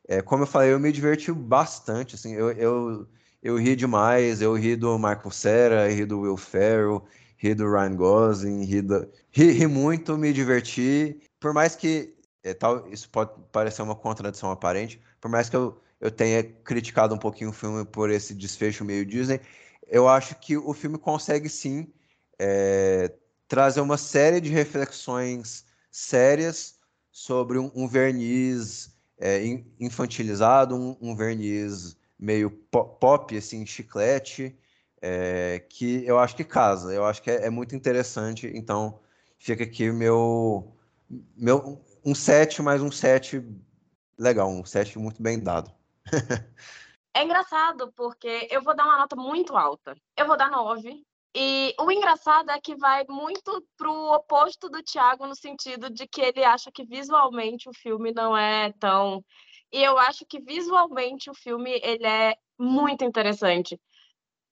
[0.07, 3.07] é, como eu falei, eu me diverti bastante, assim, eu, eu,
[3.41, 7.03] eu ri demais, eu ri do Michael Cera, ri do Will Ferrell,
[7.43, 12.53] ri do Ryan Gosling, ri, do, ri, ri muito, me diverti, por mais que é,
[12.53, 17.17] tal, isso pode parecer uma contradição aparente, por mais que eu, eu tenha criticado um
[17.17, 19.41] pouquinho o filme por esse desfecho meio Disney,
[19.87, 21.91] eu acho que o filme consegue sim
[22.39, 23.11] é,
[23.47, 26.75] trazer uma série de reflexões sérias
[27.11, 29.41] sobre um, um verniz é,
[29.79, 34.57] infantilizado, um, um, verniz meio pop, assim, chiclete,
[35.05, 39.01] é, que eu acho que casa, eu acho que é, é muito interessante, então
[39.37, 40.73] fica aqui meu,
[41.35, 43.43] meu um 7 mais um 7
[44.17, 45.69] legal, um 7 muito bem dado.
[47.13, 49.93] é engraçado, porque eu vou dar uma nota muito alta.
[50.15, 51.03] Eu vou dar 9.
[51.35, 56.21] E o engraçado é que vai muito pro oposto do Thiago, no sentido de que
[56.21, 59.21] ele acha que visualmente o filme não é tão.
[59.69, 63.77] E eu acho que visualmente o filme ele é muito interessante.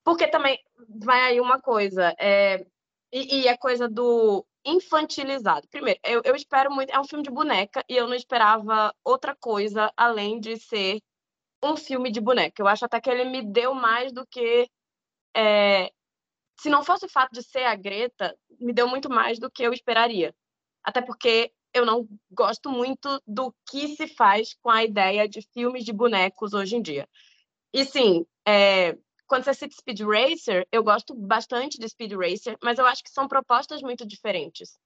[0.04, 0.60] Porque também
[1.04, 2.66] vai aí uma coisa, é...
[3.12, 5.68] e, e a coisa do infantilizado.
[5.70, 6.92] Primeiro, eu, eu espero muito.
[6.92, 11.02] É um filme de boneca e eu não esperava outra coisa além de ser
[11.64, 12.62] um filme de boneca.
[12.62, 14.70] Eu acho até que ele me deu mais do que.
[15.36, 15.92] É,
[16.60, 19.64] se não fosse o fato de ser a Greta, me deu muito mais do que
[19.64, 20.34] eu esperaria.
[20.84, 25.84] Até porque eu não gosto muito do que se faz com a ideia de filmes
[25.84, 27.08] de bonecos hoje em dia.
[27.74, 28.98] E sim, é,
[29.32, 33.10] quando você cita Speed Racer, eu gosto bastante de Speed Racer, mas eu acho que
[33.10, 34.78] são propostas muito diferentes.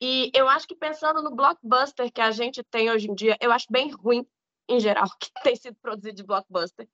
[0.00, 3.50] E eu acho que pensando no blockbuster que a gente tem hoje em dia, eu
[3.50, 4.24] acho bem ruim,
[4.68, 6.88] em geral, que tem sido produzido de blockbuster.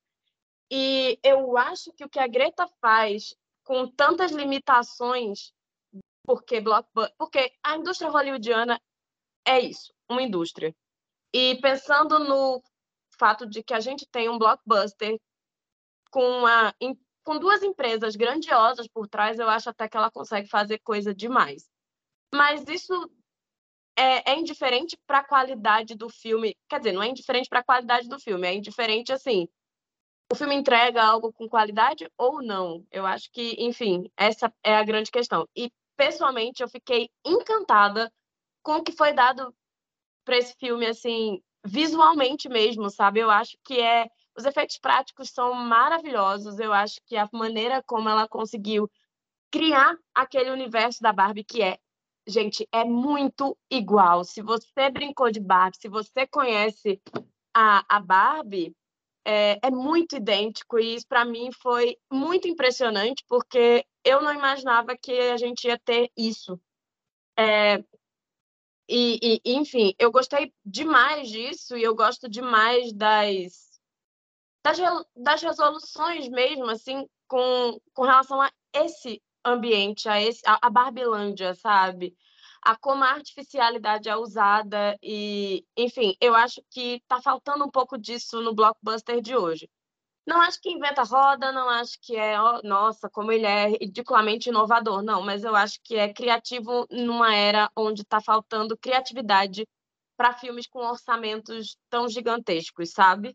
[0.70, 5.53] E eu acho que o que a Greta faz com tantas limitações,
[6.24, 8.81] porque blockbuster, porque a indústria hollywoodiana
[9.47, 10.74] é isso, uma indústria.
[11.31, 12.62] E pensando no
[13.18, 15.20] fato de que a gente tem um blockbuster
[16.11, 16.43] com,
[17.25, 21.69] com duas empresas grandiosas por trás, eu acho até que ela consegue fazer coisa demais.
[22.33, 23.11] Mas isso
[23.97, 26.57] é, é indiferente para a qualidade do filme.
[26.69, 29.49] Quer dizer, não é indiferente para a qualidade do filme, é indiferente assim.
[30.33, 32.87] O filme entrega algo com qualidade ou não?
[32.91, 35.49] Eu acho que, enfim, essa é a grande questão.
[35.57, 38.13] E, pessoalmente, eu fiquei encantada
[38.63, 39.53] com o que foi dado
[40.25, 43.21] para esse filme, assim, visualmente mesmo, sabe?
[43.21, 46.59] Eu acho que é os efeitos práticos são maravilhosos.
[46.59, 48.91] Eu acho que a maneira como ela conseguiu
[49.51, 51.78] criar aquele universo da Barbie que é,
[52.26, 54.24] gente, é muito igual.
[54.24, 57.01] Se você brincou de Barbie, se você conhece
[57.55, 58.74] a, a Barbie,
[59.24, 64.97] é, é muito idêntico e isso para mim foi muito impressionante porque eu não imaginava
[64.97, 66.59] que a gente ia ter isso.
[67.39, 67.85] É,
[68.89, 73.70] e, e, enfim, eu gostei demais disso e eu gosto demais das,
[74.63, 74.79] das,
[75.17, 81.55] das resoluções mesmo, assim, com, com relação a esse ambiente, a, esse, a, a Barbilândia,
[81.55, 82.17] sabe?
[82.63, 87.97] A como a artificialidade é usada e, enfim, eu acho que está faltando um pouco
[87.97, 89.69] disso no blockbuster de hoje.
[90.27, 94.51] Não acho que inventa roda, não acho que é, oh, nossa, como ele é ridiculamente
[94.51, 99.67] inovador, não, mas eu acho que é criativo numa era onde está faltando criatividade
[100.17, 103.35] para filmes com orçamentos tão gigantescos, sabe?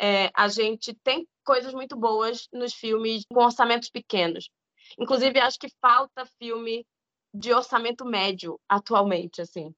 [0.00, 4.50] É, a gente tem coisas muito boas nos filmes com orçamentos pequenos.
[4.98, 6.86] Inclusive, acho que falta filme
[7.32, 9.74] de orçamento médio atualmente, assim.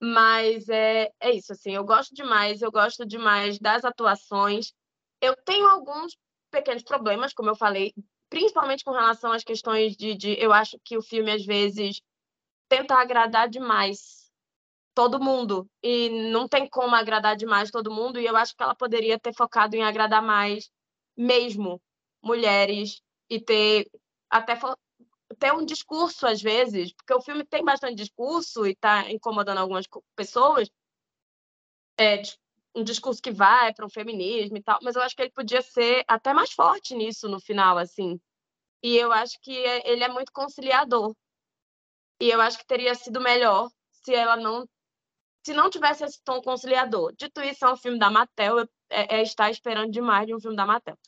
[0.00, 4.72] Mas é, é isso, assim, eu gosto demais, eu gosto demais das atuações.
[5.20, 6.16] Eu tenho alguns
[6.50, 7.92] pequenos problemas, como eu falei,
[8.28, 12.00] principalmente com relação às questões de, de eu acho que o filme às vezes
[12.68, 14.23] tenta agradar demais
[14.94, 18.74] todo mundo e não tem como agradar demais todo mundo e eu acho que ela
[18.74, 20.70] poderia ter focado em agradar mais
[21.16, 21.80] mesmo
[22.22, 23.90] mulheres e ter
[24.30, 24.58] até
[25.38, 29.86] ter um discurso às vezes, porque o filme tem bastante discurso e está incomodando algumas
[30.14, 30.68] pessoas,
[31.98, 32.22] é,
[32.74, 35.62] um discurso que vai para o feminismo e tal, mas eu acho que ele podia
[35.62, 38.20] ser até mais forte nisso no final, assim.
[38.82, 41.14] E eu acho que é, ele é muito conciliador.
[42.20, 44.66] E eu acho que teria sido melhor se ela não
[45.44, 47.14] se não tivesse esse tom conciliador.
[47.16, 50.56] Dito isso, é um filme da Mattel, é, é estar esperando demais de um filme
[50.56, 50.98] da Mattel.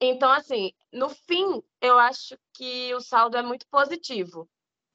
[0.00, 4.48] Então, assim, no fim, eu acho que o saldo é muito positivo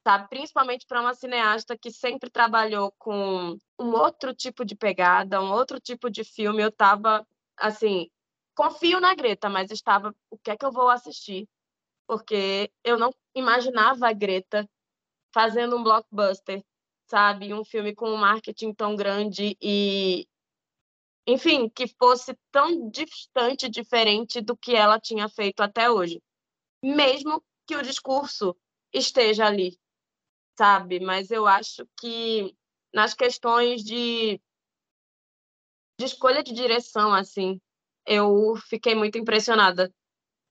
[0.03, 0.27] sabe?
[0.29, 5.79] Principalmente para uma cineasta que sempre trabalhou com um outro tipo de pegada, um outro
[5.79, 6.63] tipo de filme.
[6.63, 7.25] Eu estava,
[7.57, 8.09] assim,
[8.55, 11.47] confio na Greta, mas estava, o que é que eu vou assistir?
[12.07, 14.67] Porque eu não imaginava a Greta
[15.33, 16.63] fazendo um blockbuster,
[17.09, 17.53] sabe?
[17.53, 20.27] Um filme com um marketing tão grande e
[21.27, 26.21] enfim, que fosse tão distante, diferente do que ela tinha feito até hoje.
[26.83, 28.55] Mesmo que o discurso
[28.91, 29.77] esteja ali,
[30.57, 30.99] sabe?
[30.99, 32.55] Mas eu acho que
[32.91, 34.41] nas questões de,
[35.99, 37.61] de escolha de direção, assim,
[38.05, 39.93] eu fiquei muito impressionada.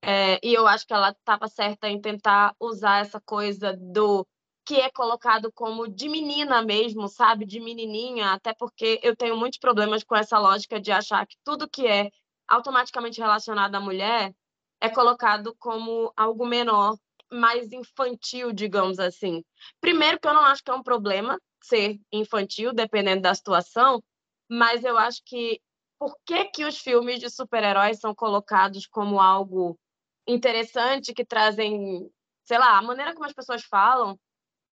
[0.00, 4.24] É, e eu acho que ela estava certa em tentar usar essa coisa do
[4.68, 7.46] que é colocado como de menina mesmo, sabe?
[7.46, 11.66] De menininha, até porque eu tenho muitos problemas com essa lógica de achar que tudo
[11.66, 12.10] que é
[12.46, 14.34] automaticamente relacionado à mulher
[14.78, 16.98] é colocado como algo menor
[17.32, 19.42] mais infantil, digamos assim.
[19.80, 24.02] Primeiro, que eu não acho que é um problema ser infantil, dependendo da situação,
[24.50, 25.62] mas eu acho que
[25.98, 29.78] por que, que os filmes de super-heróis são colocados como algo
[30.26, 32.06] interessante, que trazem,
[32.44, 34.18] sei lá, a maneira como as pessoas falam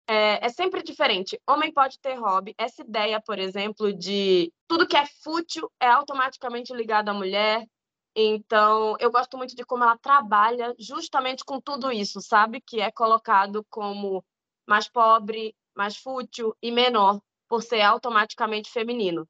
[0.08, 1.38] é, é, sempre diferente.
[1.46, 2.54] Homem pode ter hobby.
[2.56, 7.66] Essa ideia, por exemplo, de tudo que é fútil é automaticamente ligado à mulher.
[8.16, 12.60] Então, eu gosto muito de como ela trabalha justamente com tudo isso, sabe?
[12.66, 14.24] Que é colocado como
[14.66, 19.28] mais pobre, mais fútil e menor, por ser automaticamente feminino.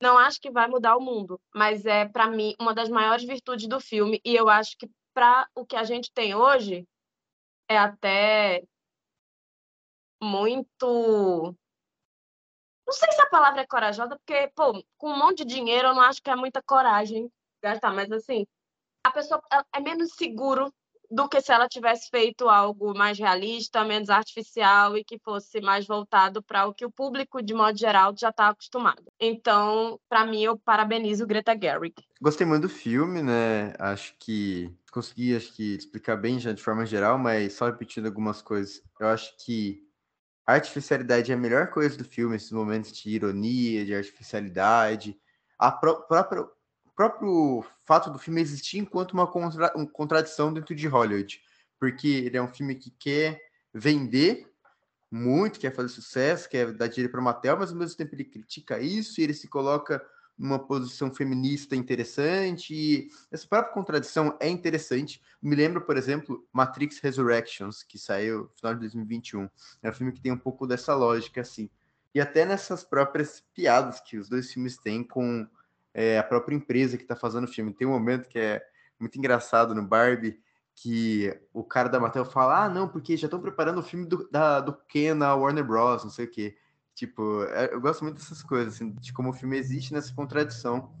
[0.00, 3.68] Não acho que vai mudar o mundo, mas é, para mim, uma das maiores virtudes
[3.68, 4.20] do filme.
[4.24, 6.86] E eu acho que, para o que a gente tem hoje,
[7.68, 8.62] é até
[10.22, 11.54] muito.
[12.86, 15.94] Não sei se a palavra é corajosa, porque, pô, com um monte de dinheiro, eu
[15.94, 17.30] não acho que é muita coragem
[17.62, 18.46] gastar, mas assim,
[19.04, 19.42] a pessoa
[19.74, 20.72] é menos seguro
[21.12, 25.86] do que se ela tivesse feito algo mais realista, menos artificial e que fosse mais
[25.86, 29.04] voltado para o que o público, de modo geral, já está acostumado.
[29.20, 31.94] Então, para mim, eu parabenizo Greta Gerwig.
[32.20, 33.74] Gostei muito do filme, né?
[33.78, 38.40] Acho que consegui acho que explicar bem já de forma geral, mas só repetindo algumas
[38.40, 38.82] coisas.
[38.98, 39.82] Eu acho que
[40.46, 45.16] a artificialidade é a melhor coisa do filme, esses momentos de ironia, de artificialidade.
[45.58, 46.46] A pró própria
[46.94, 51.40] próprio fato do filme existir enquanto uma, contra, uma contradição dentro de Hollywood,
[51.78, 53.40] porque ele é um filme que quer
[53.72, 54.46] vender
[55.10, 58.24] muito, quer fazer sucesso, quer dar dinheiro para o Mattel, mas ao mesmo tempo ele
[58.24, 60.04] critica isso e ele se coloca
[60.42, 62.74] numa posição feminista interessante.
[62.74, 65.22] E essa própria contradição é interessante.
[65.40, 69.48] Me lembra, por exemplo, Matrix Resurrections, que saiu no final de 2021.
[69.82, 71.70] É um filme que tem um pouco dessa lógica, assim.
[72.12, 75.46] E até nessas próprias piadas que os dois filmes têm com
[75.94, 77.72] é, a própria empresa que está fazendo o filme.
[77.72, 78.62] Tem um momento que é
[78.98, 80.40] muito engraçado no Barbie,
[80.74, 84.28] que o cara da Mattel fala: Ah, não, porque já estão preparando o filme do,
[84.28, 86.56] da, do Ken na Warner Bros., não sei o quê.
[86.94, 90.94] Tipo, é, eu gosto muito dessas coisas, assim, de como o filme existe nessa contradição.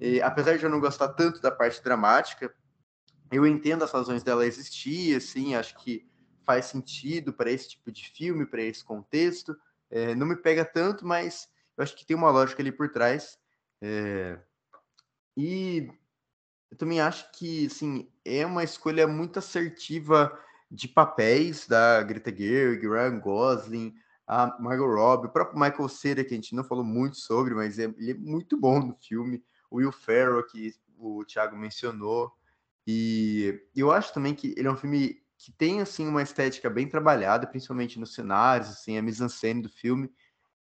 [0.00, 2.54] E, apesar de eu não gostar tanto da parte dramática,
[3.30, 6.06] eu entendo as razões dela existir, assim, acho que
[6.44, 9.56] faz sentido para esse tipo de filme, para esse contexto.
[9.90, 13.38] É, não me pega tanto, mas eu acho que tem uma lógica ali por trás.
[13.80, 14.38] É,
[15.36, 15.88] e
[16.70, 20.38] eu também acho que, assim, é uma escolha muito assertiva
[20.70, 23.94] de papéis da Greta Gerwig, Ryan Gosling,
[24.26, 27.78] a Margot Robbie, o próprio Michael Cera, que a gente não falou muito sobre, mas
[27.78, 29.42] é, ele é muito bom no filme.
[29.70, 32.32] O Will Ferrell, que o Thiago mencionou.
[32.86, 36.88] E eu acho também que ele é um filme que tem assim uma estética bem
[36.88, 40.10] trabalhada, principalmente nos cenários, assim, a mise-en-scène do filme.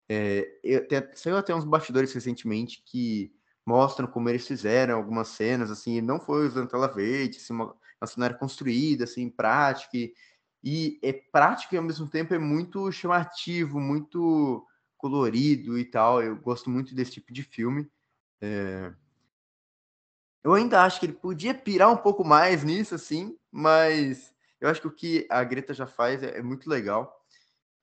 [0.10, 3.32] É, eu, tem, saiu até uns bastidores recentemente que
[3.66, 8.08] mostram como eles fizeram algumas cenas, assim, não foi usando tela verde, assim, uma, uma
[8.08, 10.14] cenário construída, assim, prática, e,
[10.64, 14.66] e é prático e ao mesmo tempo é muito chamativo, muito
[14.98, 16.22] colorido e tal.
[16.22, 17.90] Eu gosto muito desse tipo de filme.
[18.40, 18.94] É...
[20.44, 24.82] Eu ainda acho que ele podia pirar um pouco mais nisso, assim, mas eu acho
[24.82, 27.26] que o que a Greta já faz é, é muito legal.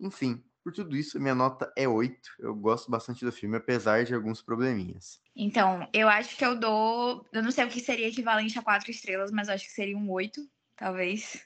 [0.00, 2.30] Enfim, por tudo isso, minha nota é 8.
[2.38, 5.20] Eu gosto bastante do filme, apesar de alguns probleminhas.
[5.34, 7.26] Então, eu acho que eu dou.
[7.32, 10.10] Eu não sei o que seria equivalente a quatro estrelas, mas acho que seria um
[10.10, 10.40] 8,
[10.78, 11.44] talvez.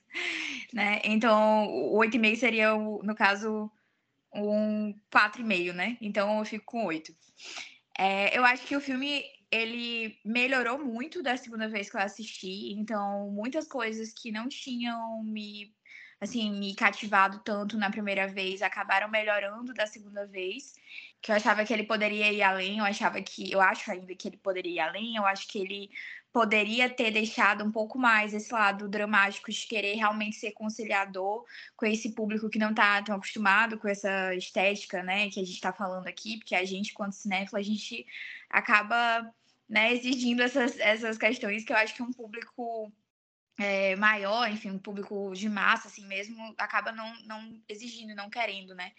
[0.72, 1.03] Né?
[1.05, 3.70] Então, o 8,5 seria, no caso,
[4.35, 5.99] um 4,5, né?
[6.01, 7.14] Então, eu fico com 8.
[7.99, 12.72] É, eu acho que o filme ele melhorou muito da segunda vez que eu assisti,
[12.72, 15.74] então muitas coisas que não tinham me
[16.22, 20.72] assim, me cativado tanto na primeira vez, acabaram melhorando da segunda vez,
[21.20, 24.28] que eu achava que ele poderia ir além, eu achava que, eu acho ainda que
[24.28, 25.91] ele poderia ir além, eu acho que ele
[26.33, 31.45] poderia ter deixado um pouco mais esse lado dramático de querer realmente ser conciliador
[31.76, 35.55] com esse público que não está tão acostumado com essa estética, né, que a gente
[35.55, 38.07] está falando aqui, porque a gente, quando cinéfilo, a gente
[38.49, 39.30] acaba,
[39.68, 42.91] né, exigindo essas, essas questões que eu acho que um público
[43.59, 48.74] é, maior, enfim, um público de massa, assim mesmo, acaba não, não exigindo, não querendo,
[48.74, 48.92] né?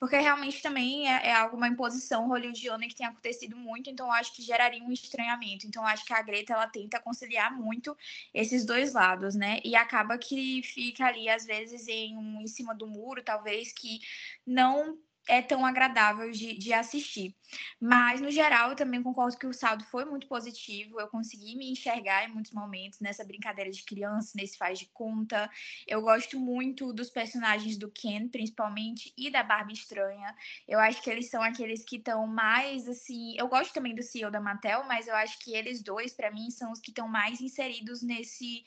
[0.00, 4.34] Porque realmente também é, é algo, uma imposição hollywoodiana que tem acontecido muito, então acho
[4.34, 5.66] que geraria um estranhamento.
[5.66, 7.96] Então acho que a Greta, ela tenta conciliar muito
[8.32, 9.60] esses dois lados, né?
[9.64, 14.00] E acaba que fica ali, às vezes, em, um, em cima do muro, talvez, que
[14.46, 14.98] não
[15.28, 17.36] é tão agradável de, de assistir.
[17.78, 20.98] Mas, no geral, eu também concordo que o saldo foi muito positivo.
[20.98, 25.50] Eu consegui me enxergar em muitos momentos nessa brincadeira de criança, nesse faz de conta.
[25.86, 30.34] Eu gosto muito dos personagens do Ken, principalmente, e da Barbie Estranha.
[30.66, 33.36] Eu acho que eles são aqueles que estão mais, assim...
[33.38, 36.50] Eu gosto também do CEO da Mattel, mas eu acho que eles dois, para mim,
[36.50, 38.64] são os que estão mais inseridos nesse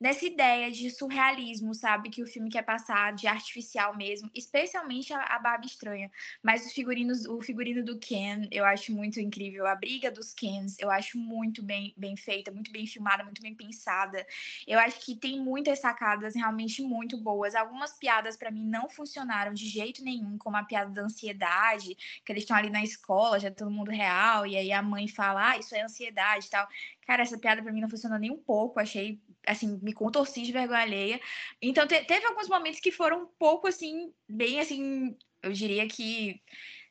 [0.00, 2.08] nessa ideia de surrealismo, sabe?
[2.08, 6.10] Que o filme quer passar, de artificial mesmo, especialmente a, a Barbie Estranha.
[6.42, 9.66] Mas os figurinos, o figurino do Ken, eu acho muito incrível.
[9.66, 13.54] A briga dos Kens, eu acho muito bem, bem feita, muito bem filmada, muito bem
[13.54, 14.26] pensada.
[14.66, 17.54] Eu acho que tem muitas sacadas realmente muito boas.
[17.54, 21.94] Algumas piadas, para mim, não funcionaram de jeito nenhum, como a piada da ansiedade,
[22.24, 25.50] que eles estão ali na escola, já todo mundo real, e aí a mãe fala,
[25.50, 26.66] ah, isso é ansiedade e tal.
[27.10, 30.52] Cara, essa piada para mim não funcionou nem um pouco, achei, assim, me contorci de
[30.52, 31.20] vergonha alheia.
[31.60, 36.40] Então, te, teve alguns momentos que foram um pouco, assim, bem, assim, eu diria que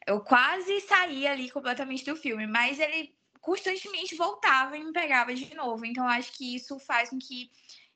[0.06, 5.56] eu quase saí ali completamente do filme, mas ele constantemente voltava e me pegava de
[5.56, 5.86] novo.
[5.86, 7.50] Então, acho que isso faz com que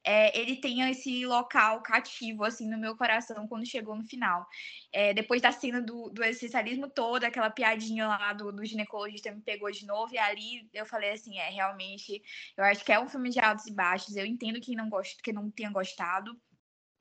[0.04, 4.48] é, ele tenha esse local cativo, assim, no meu coração quando chegou no final.
[4.92, 9.42] É, depois da cena do, do existencialismo todo, aquela piadinha lá do, do ginecologista me
[9.42, 12.22] pegou de novo, e ali eu falei assim, é, realmente,
[12.58, 15.22] eu acho que é um filme de altos e baixos, eu entendo quem não gosta,
[15.24, 16.38] que não tenha gostado,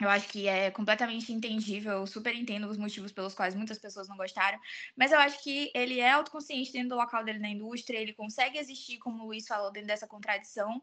[0.04, 4.08] eu acho que é completamente entendível, eu super entendo os motivos pelos quais muitas pessoas
[4.08, 4.58] não gostaram,
[4.96, 8.58] mas eu acho que ele é autoconsciente dentro do local dele na indústria, ele consegue
[8.58, 10.82] existir, como o Luiz falou, dentro dessa contradição,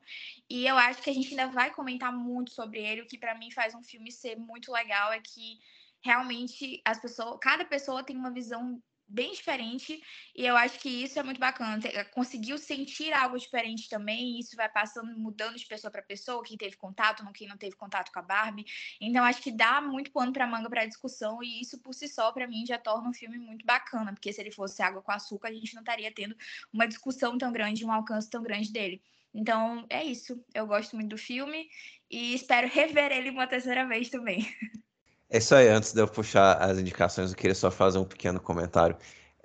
[0.49, 3.37] e eu acho que a gente ainda vai comentar muito sobre ele, o que para
[3.37, 5.59] mim faz um filme ser muito legal é que
[6.01, 10.01] realmente as pessoas, cada pessoa tem uma visão bem diferente
[10.35, 11.79] e eu acho que isso é muito bacana.
[12.13, 16.57] Conseguiu sentir algo diferente também, e isso vai passando, mudando de pessoa para pessoa, quem
[16.57, 18.65] teve contato, quem não teve contato com a Barbie.
[19.01, 22.31] Então acho que dá muito pano para manga para discussão e isso por si só
[22.31, 25.49] para mim já torna um filme muito bacana, porque se ele fosse água com açúcar,
[25.49, 26.35] a gente não estaria tendo
[26.71, 29.01] uma discussão tão grande, um alcance tão grande dele.
[29.33, 30.43] Então é isso.
[30.53, 31.69] Eu gosto muito do filme
[32.09, 34.39] e espero rever ele uma terceira vez também.
[35.29, 38.39] É isso aí, antes de eu puxar as indicações, eu queria só fazer um pequeno
[38.39, 38.97] comentário.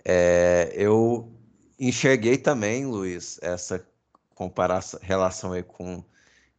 [0.04, 1.30] É, eu
[1.78, 3.86] enxerguei também, Luiz, essa
[4.34, 6.04] comparação, relação aí com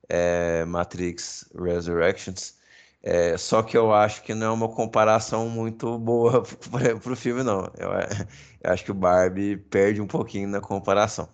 [0.09, 2.55] é, Matrix Resurrections,
[3.03, 6.43] é, só que eu acho que não é uma comparação muito boa
[7.03, 7.71] para o filme, não.
[7.77, 7.91] Eu,
[8.63, 11.29] eu, acho que o Barbie perde um pouquinho na comparação.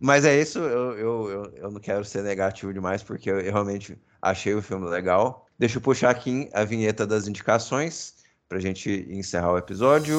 [0.00, 3.52] Mas é isso, eu, eu, eu, eu não quero ser negativo demais, porque eu, eu
[3.52, 5.46] realmente achei o filme legal.
[5.62, 8.14] Deixa eu puxar aqui a vinheta das indicações
[8.48, 10.18] para a gente encerrar o episódio.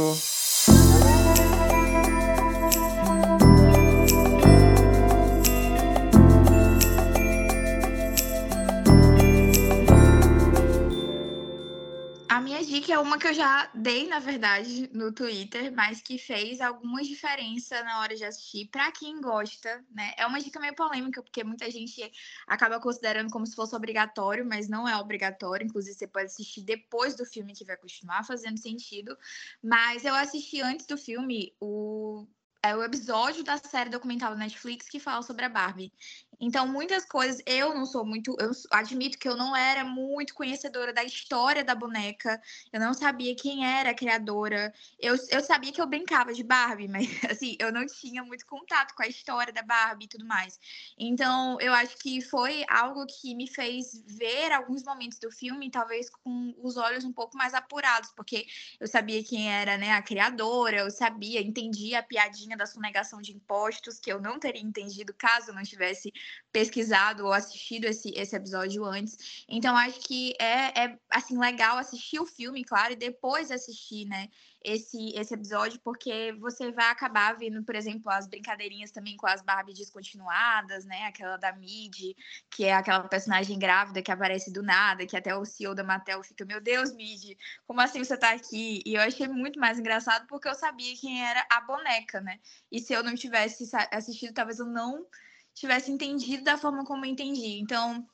[12.94, 17.84] É uma que eu já dei, na verdade, no Twitter, mas que fez alguma diferença
[17.84, 18.68] na hora de assistir.
[18.68, 20.14] Para quem gosta, né?
[20.16, 22.12] É uma dica meio polêmica, porque muita gente
[22.48, 25.66] acaba considerando como se fosse obrigatório, mas não é obrigatório.
[25.66, 29.18] Inclusive, você pode assistir depois do filme, que vai continuar fazendo sentido.
[29.62, 32.28] Mas eu assisti antes do filme o
[32.64, 35.92] é o episódio da série documental da Netflix que fala sobre a Barbie.
[36.40, 40.92] Então, muitas coisas, eu não sou muito, eu admito que eu não era muito conhecedora
[40.92, 42.42] da história da boneca,
[42.72, 46.88] eu não sabia quem era a criadora, eu, eu sabia que eu brincava de Barbie,
[46.88, 50.60] mas, assim, eu não tinha muito contato com a história da Barbie e tudo mais.
[50.98, 56.10] Então, eu acho que foi algo que me fez ver alguns momentos do filme, talvez
[56.10, 58.46] com os olhos um pouco mais apurados, porque
[58.80, 63.32] eu sabia quem era, né, a criadora, eu sabia, entendia a piadinha da sonegação de
[63.32, 66.12] impostos, que eu não teria entendido caso eu não tivesse
[66.52, 69.46] pesquisado ou assistido esse, esse episódio antes.
[69.48, 74.30] Então, acho que é, é, assim, legal assistir o filme, claro, e depois assistir, né,
[74.64, 79.42] esse, esse episódio, porque você vai acabar vendo, por exemplo, as brincadeirinhas também com as
[79.42, 82.16] Barbie descontinuadas, né, aquela da Mid,
[82.50, 86.24] que é aquela personagem grávida que aparece do nada, que até o CEO da Mattel
[86.24, 87.38] fica, meu Deus, Mid,
[87.68, 88.82] como assim você tá aqui?
[88.86, 92.40] E eu achei muito mais engraçado porque eu sabia quem era a boneca, né?
[92.72, 95.06] E se eu não tivesse assistido, talvez eu não
[95.54, 97.60] tivesse entendido da forma como eu entendi.
[97.60, 98.08] Então,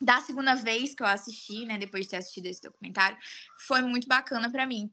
[0.00, 3.16] da segunda vez que eu assisti, né, depois de ter assistido esse documentário,
[3.58, 4.92] foi muito bacana para mim.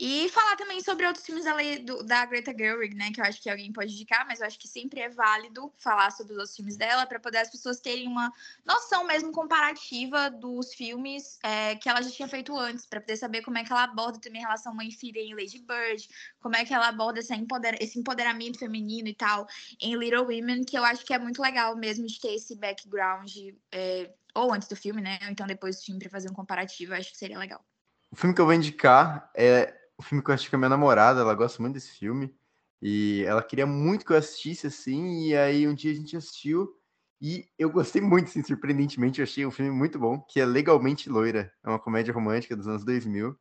[0.00, 3.10] E falar também sobre outros filmes da, do, da Greta Gerwig, né?
[3.10, 6.12] Que eu acho que alguém pode indicar, mas eu acho que sempre é válido falar
[6.12, 8.32] sobre os outros filmes dela para poder as pessoas terem uma
[8.64, 13.42] noção mesmo comparativa dos filmes é, que ela já tinha feito antes, para poder saber
[13.42, 16.08] como é que ela aborda também a relação mãe-filha em Lady Bird,
[16.38, 19.48] como é que ela aborda esse, empoder, esse empoderamento feminino e tal
[19.80, 23.32] em Little Women, que eu acho que é muito legal mesmo de ter esse background,
[23.72, 25.18] é, ou antes do filme, né?
[25.24, 27.64] Ou então depois do filme para fazer um comparativo, eu acho que seria legal.
[28.12, 30.68] O filme que eu vou indicar é o filme que eu assisti com a minha
[30.68, 32.34] namorada, ela gosta muito desse filme.
[32.80, 36.72] E ela queria muito que eu assistisse, assim, e aí um dia a gente assistiu
[37.20, 41.10] e eu gostei muito, assim, surpreendentemente, eu achei o filme muito bom, que é Legalmente
[41.10, 43.36] Loira, é uma comédia romântica dos anos 2000.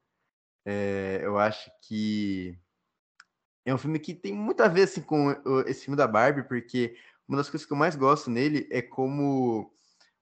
[0.66, 2.58] É, eu acho que
[3.64, 5.30] é um filme que tem muito a ver, assim, com
[5.68, 6.98] esse filme da Barbie, porque
[7.28, 9.72] uma das coisas que eu mais gosto nele é como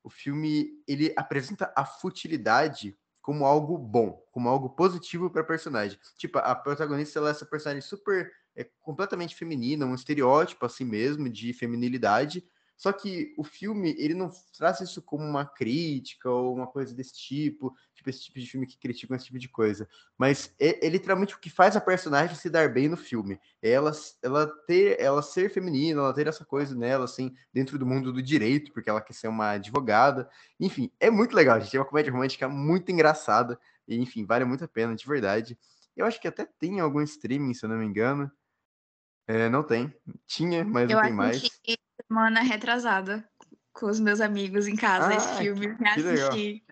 [0.04, 5.98] o filme, ele apresenta a futilidade como algo bom, como algo positivo para personagem.
[6.16, 11.28] Tipo, a protagonista ela é essa personagem super é completamente feminina, um estereótipo assim mesmo
[11.28, 12.46] de feminilidade,
[12.78, 17.14] só que o filme, ele não traz isso como uma crítica ou uma coisa desse
[17.14, 19.88] tipo, tipo esse tipo de filme que critica esse tipo de coisa.
[20.18, 23.40] Mas é, é, literalmente o que faz a personagem se dar bem no filme.
[23.62, 23.92] É ela,
[24.22, 28.22] ela ter, ela ser feminina, ela ter essa coisa nela, assim, dentro do mundo do
[28.22, 30.30] direito, porque ela quer ser uma advogada.
[30.60, 31.78] Enfim, é muito legal, gente.
[31.78, 33.58] É uma comédia romântica muito engraçada.
[33.88, 35.58] E, enfim, vale muito a pena, de verdade.
[35.96, 38.30] Eu acho que até tem algum streaming, se eu não me engano.
[39.28, 39.94] É, não tem.
[40.28, 41.42] Tinha, mas eu não tem mais
[42.02, 43.28] semana retrasada
[43.74, 46.64] com os meus amigos em casa ah, esse filme que, assisti.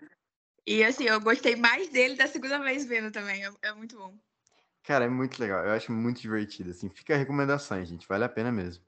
[0.66, 3.44] E assim, eu gostei mais dele da segunda vez vendo também.
[3.44, 4.16] É, é, muito bom.
[4.82, 5.64] Cara, é muito legal.
[5.64, 6.70] Eu acho muito divertido.
[6.70, 8.08] Assim, fica a recomendação, gente.
[8.08, 8.84] Vale a pena mesmo.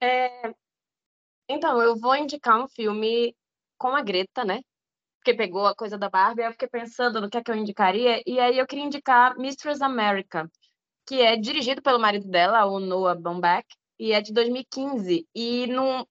[0.00, 0.54] É...
[1.48, 3.36] Então, eu vou indicar um filme
[3.76, 4.60] com a Greta, né?
[5.18, 8.22] Porque pegou a coisa da Barbie, eu fiquei pensando no que é que eu indicaria,
[8.26, 10.50] e aí eu queria indicar Mistress America,
[11.08, 13.66] que é dirigido pelo marido dela, o Noah Baumbach,
[13.98, 15.26] e é de 2015.
[15.34, 16.06] E não,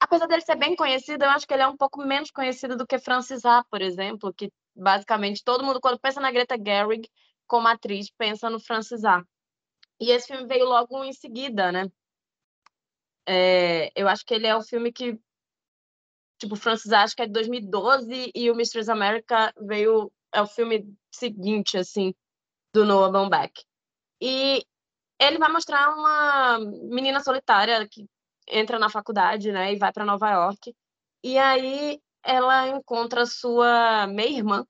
[0.00, 2.84] apesar dele ser bem conhecido, eu acho que ele é um pouco menos conhecido do
[2.84, 7.08] que Francis A, por exemplo, que basicamente todo mundo quando pensa na Greta Gerwig
[7.46, 9.22] como atriz pensa no Francis A.
[10.00, 11.86] E esse filme veio logo em seguida, né?
[13.28, 15.16] É, eu acho que ele é o filme que
[16.40, 20.46] tipo Francis A, acho que é de 2012 e o Mistress America veio é o
[20.46, 22.12] filme seguinte assim
[22.74, 23.69] do Noah Baumbach.
[24.20, 24.64] E
[25.20, 28.06] ele vai mostrar uma menina solitária que
[28.48, 30.74] entra na faculdade, né, e vai para Nova York.
[31.22, 34.64] E aí ela encontra sua meia-irmã,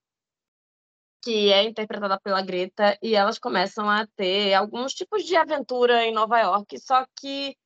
[1.22, 6.12] que é interpretada pela Greta, e elas começam a ter alguns tipos de aventura em
[6.12, 7.56] Nova York, só que,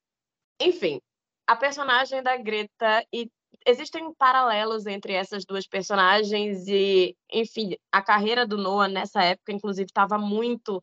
[0.60, 1.00] enfim,
[1.46, 3.30] a personagem da Greta e
[3.66, 9.86] existem paralelos entre essas duas personagens e, enfim, a carreira do Noah nessa época, inclusive,
[9.86, 10.82] estava muito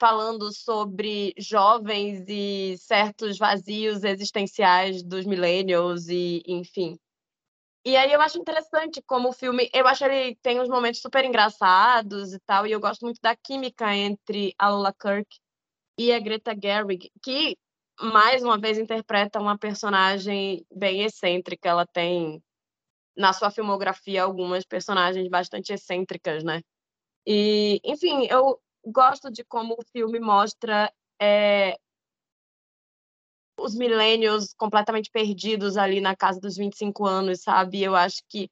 [0.00, 6.98] falando sobre jovens e certos vazios existenciais dos millennials e, enfim.
[7.84, 11.24] E aí eu acho interessante como o filme, eu acho ele tem uns momentos super
[11.24, 15.38] engraçados e tal, e eu gosto muito da química entre a Lola Kirk
[15.98, 17.56] e a Greta Gerwig, que
[18.00, 22.42] mais uma vez interpreta uma personagem bem excêntrica, ela tem
[23.16, 26.62] na sua filmografia algumas personagens bastante excêntricas, né?
[27.26, 31.76] E, enfim, eu gosto de como o filme mostra é,
[33.58, 37.82] os milênios completamente perdidos ali na casa dos 25 anos, sabe?
[37.82, 38.50] Eu acho que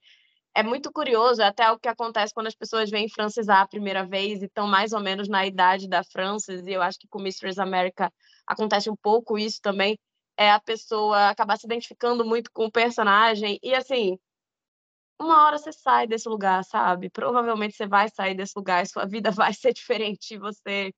[0.54, 4.42] é muito curioso, até o que acontece quando as pessoas vêm francesar a primeira vez
[4.42, 7.60] e estão mais ou menos na idade da Frances, e eu acho que com Mistress
[7.60, 8.12] America
[8.46, 9.98] acontece um pouco isso também,
[10.36, 14.18] é a pessoa acabar se identificando muito com o personagem, e assim,
[15.20, 17.10] uma hora você sai desse lugar, sabe?
[17.10, 20.92] Provavelmente você vai sair desse lugar sua vida vai ser diferente, você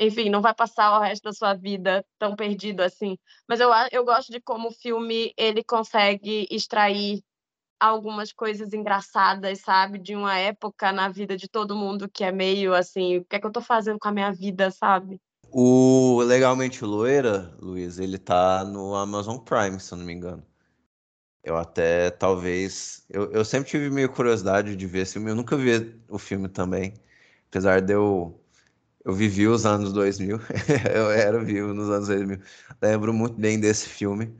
[0.00, 3.16] enfim, não vai passar o resto da sua vida tão perdido assim.
[3.48, 7.22] Mas eu, eu gosto de como o filme ele consegue extrair
[7.78, 9.98] algumas coisas engraçadas, sabe?
[9.98, 13.40] De uma época na vida de todo mundo que é meio assim, o que é
[13.40, 15.20] que eu tô fazendo com a minha vida, sabe?
[15.50, 20.44] O Legalmente Loira, Luiz, ele tá no Amazon Prime, se eu não me engano.
[21.44, 23.04] Eu até, talvez.
[23.10, 25.30] Eu, eu sempre tive meio curiosidade de ver esse filme.
[25.30, 26.94] Eu nunca vi o filme também.
[27.50, 28.40] Apesar de eu.
[29.04, 30.38] Eu vivi os anos 2000.
[30.94, 32.40] eu era vivo nos anos 2000.
[32.82, 34.36] Lembro muito bem desse filme.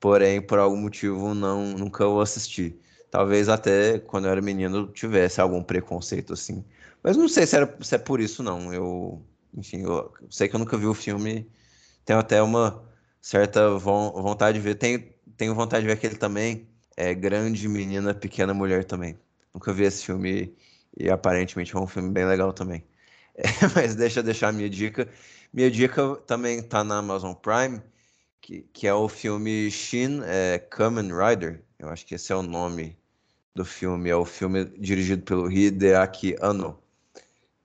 [0.00, 2.80] Porém, por algum motivo, não, nunca o assisti.
[3.10, 6.64] Talvez até quando eu era menino tivesse algum preconceito assim.
[7.02, 8.72] Mas não sei se, era, se é por isso, não.
[8.74, 9.22] Eu.
[9.54, 11.50] Enfim, eu sei que eu nunca vi o filme.
[12.04, 12.82] Tenho até uma
[13.20, 14.74] certa vontade de ver.
[14.76, 16.68] Tem, tenho vontade de ver aquele também.
[16.94, 19.18] É Grande Menina, Pequena Mulher também.
[19.54, 20.54] Nunca vi esse filme
[20.94, 22.84] e aparentemente é um filme bem legal também.
[23.32, 25.08] É, mas deixa eu deixar a minha dica.
[25.50, 27.80] Minha dica também tá na Amazon Prime,
[28.38, 31.62] que, que é o filme Shin é, Kamen Rider.
[31.78, 32.98] Eu acho que esse é o nome
[33.54, 34.10] do filme.
[34.10, 36.78] É o filme dirigido pelo Hideaki Anno,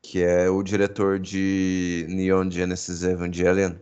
[0.01, 3.75] que é o diretor de Neon Genesis Evangelion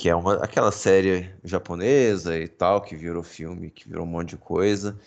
[0.00, 4.30] que é uma, aquela série japonesa e tal, que virou filme, que virou um monte
[4.30, 4.98] de coisa.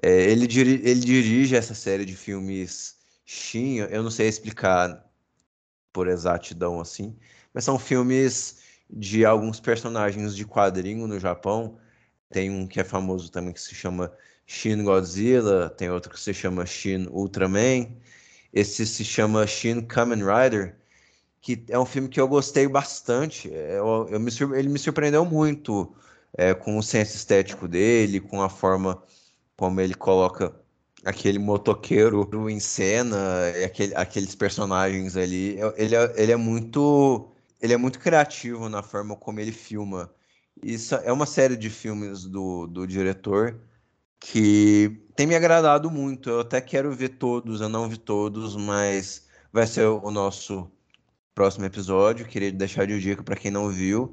[0.00, 2.96] É, ele, diri, ele dirige essa série de filmes
[3.26, 5.04] Shin, eu não sei explicar
[5.92, 7.14] por exatidão assim,
[7.52, 11.78] mas são filmes de alguns personagens de quadrinho no Japão.
[12.30, 14.10] Tem um que é famoso também que se chama
[14.46, 17.98] Shin Godzilla, tem outro que se chama Shin Ultraman.
[18.50, 20.77] Esse se chama Shin Kamen Rider,
[21.40, 23.52] que é um filme que eu gostei bastante.
[23.52, 25.94] É, eu, eu me, ele me surpreendeu muito
[26.36, 29.02] é, com o senso estético dele, com a forma
[29.56, 30.54] como ele coloca
[31.04, 33.16] aquele motoqueiro em cena,
[33.64, 35.58] aquele, aqueles personagens ali.
[35.76, 40.12] Ele é, ele é muito ele é muito criativo na forma como ele filma.
[40.62, 43.60] Isso é uma série de filmes do, do diretor
[44.20, 46.30] que tem me agradado muito.
[46.30, 50.70] Eu até quero ver todos, eu não vi todos, mas vai ser o nosso
[51.38, 52.26] próximo episódio.
[52.26, 54.12] Queria deixar de dica para quem não viu.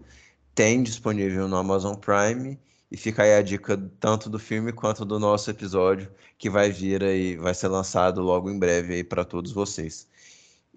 [0.54, 2.60] Tem disponível no Amazon Prime.
[2.92, 6.08] E fica aí a dica tanto do filme quanto do nosso episódio,
[6.38, 10.08] que vai vir aí, vai ser lançado logo em breve aí para todos vocês.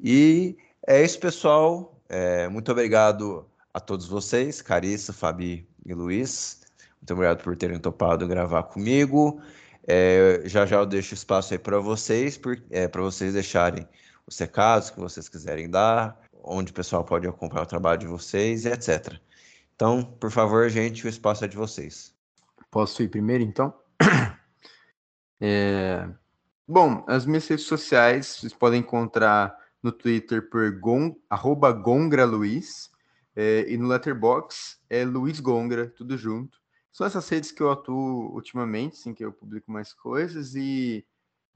[0.03, 0.57] E
[0.87, 2.01] é isso, pessoal.
[2.09, 3.45] É, muito obrigado
[3.75, 6.63] a todos vocês, Carissa, Fabi e Luiz.
[6.99, 9.39] Muito obrigado por terem topado gravar comigo.
[9.87, 13.87] É, já já eu deixo espaço aí para vocês, é, para vocês deixarem
[14.27, 16.19] os recados que vocês quiserem dar,
[16.49, 19.15] onde o pessoal pode acompanhar o trabalho de vocês etc.
[19.75, 22.15] Então, por favor, gente, o espaço é de vocês.
[22.71, 23.75] Posso ir primeiro, então?
[25.41, 26.09] É...
[26.67, 31.71] Bom, as minhas redes sociais vocês podem encontrar no Twitter por gon, arroba
[33.37, 36.59] é, e no Letterbox é Luiz Gongra, tudo junto.
[36.93, 41.07] São essas redes que eu atuo ultimamente, assim, que eu publico mais coisas e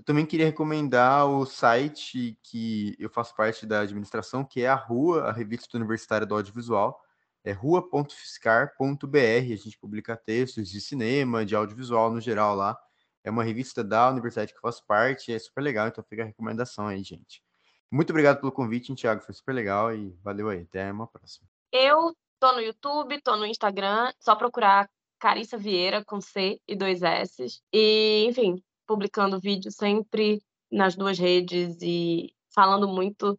[0.03, 4.75] eu também queria recomendar o site que eu faço parte da administração, que é a
[4.75, 7.01] Rua, a revista universitária do audiovisual.
[7.45, 9.17] É rua.fiscar.br.
[9.17, 12.77] A gente publica textos de cinema, de audiovisual no geral lá.
[13.23, 16.27] É uma revista da universidade que eu faço parte, é super legal, então fica a
[16.27, 17.41] recomendação aí, gente.
[17.89, 20.63] Muito obrigado pelo convite, Thiago, foi super legal e valeu aí.
[20.63, 21.47] Até uma próxima.
[21.71, 27.03] Eu tô no YouTube, tô no Instagram, só procurar Carissa Vieira com C e dois
[27.03, 27.61] S.
[27.73, 33.39] E, enfim, publicando vídeo sempre nas duas redes e falando muito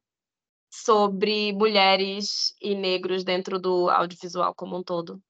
[0.72, 5.22] sobre mulheres e negros dentro do audiovisual como um todo.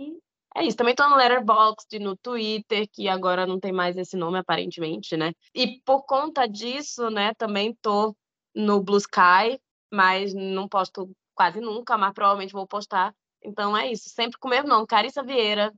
[0.00, 0.18] E
[0.56, 0.76] é isso.
[0.76, 5.32] Também estou no Letterboxd, no Twitter, que agora não tem mais esse nome aparentemente, né?
[5.54, 8.16] E por conta disso, né, também estou
[8.54, 9.60] no Blue Sky,
[9.92, 13.14] mas não posto quase nunca, mas provavelmente vou postar.
[13.44, 15.72] Então é isso, sempre com o mesmo nome, Carissa Vieira,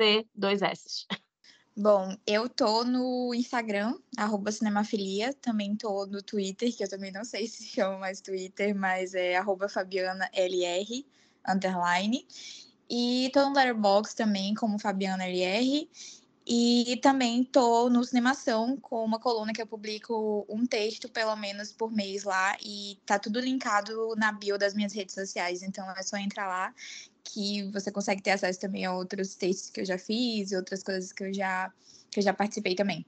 [0.00, 1.06] C, dois S.
[1.76, 7.24] Bom, eu tô no Instagram, arroba Cinemafilia, também tô no Twitter, que eu também não
[7.24, 11.04] sei se chama mais Twitter, mas é arroba Fabiana LR,
[11.48, 12.24] underline.
[12.88, 15.90] E tô no Letterboxd também, como Fabiana LR.
[16.46, 21.72] E também tô no Cinemação com uma coluna que eu publico um texto, pelo menos,
[21.72, 22.56] por mês lá.
[22.62, 25.62] E tá tudo linkado na bio das minhas redes sociais.
[25.62, 26.74] Então é só entrar lá
[27.24, 31.12] que você consegue ter acesso também a outros textos que eu já fiz outras coisas
[31.12, 31.72] que eu já,
[32.10, 33.04] que eu já participei também.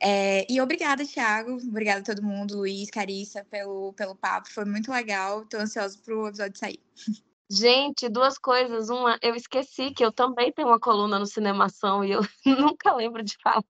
[0.00, 1.56] É, e obrigada, Thiago.
[1.56, 4.52] Obrigada a todo mundo, Luiz, Carissa, pelo, pelo papo.
[4.52, 5.44] Foi muito legal.
[5.46, 6.80] Tô ansiosa pro episódio sair.
[7.48, 8.90] Gente, duas coisas.
[8.90, 13.22] Uma, eu esqueci que eu também tenho uma coluna no Cinemação e eu nunca lembro
[13.22, 13.64] de falar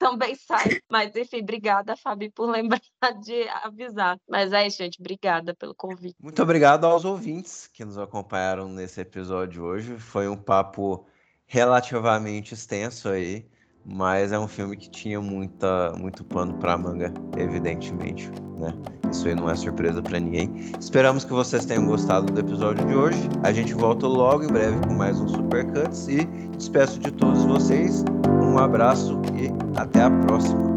[0.00, 0.80] também sai.
[0.90, 2.80] Mas, enfim, obrigada, Fabi, por lembrar
[3.22, 4.18] de avisar.
[4.26, 4.98] Mas é isso, gente.
[4.98, 6.16] Obrigada pelo convite.
[6.18, 9.98] Muito obrigado aos ouvintes que nos acompanharam nesse episódio hoje.
[9.98, 11.06] Foi um papo
[11.46, 13.46] relativamente extenso aí.
[13.84, 18.72] Mas é um filme que tinha muita, muito pano para manga, evidentemente, né?
[19.10, 20.52] Isso aí não é surpresa para ninguém.
[20.78, 23.18] Esperamos que vocês tenham gostado do episódio de hoje.
[23.42, 26.24] A gente volta logo em breve com mais um Super Cuts e
[26.56, 28.04] despeço de todos vocês.
[28.42, 29.50] Um abraço e
[29.80, 30.70] até a próxima.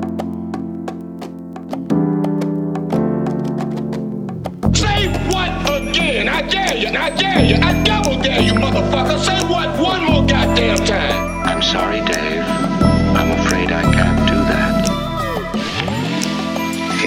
[4.73, 6.29] Say what again?
[6.29, 9.19] I dare you, I dare you, I double dare you, motherfucker.
[9.19, 11.43] Say what one more goddamn time.
[11.45, 12.62] I'm sorry, Dave.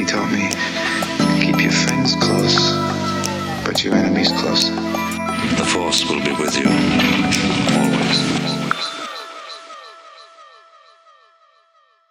[0.07, 0.49] taught me
[1.45, 2.73] keep your friends close,
[3.65, 4.73] but your enemies closer.
[4.75, 7.66] The force will be with you.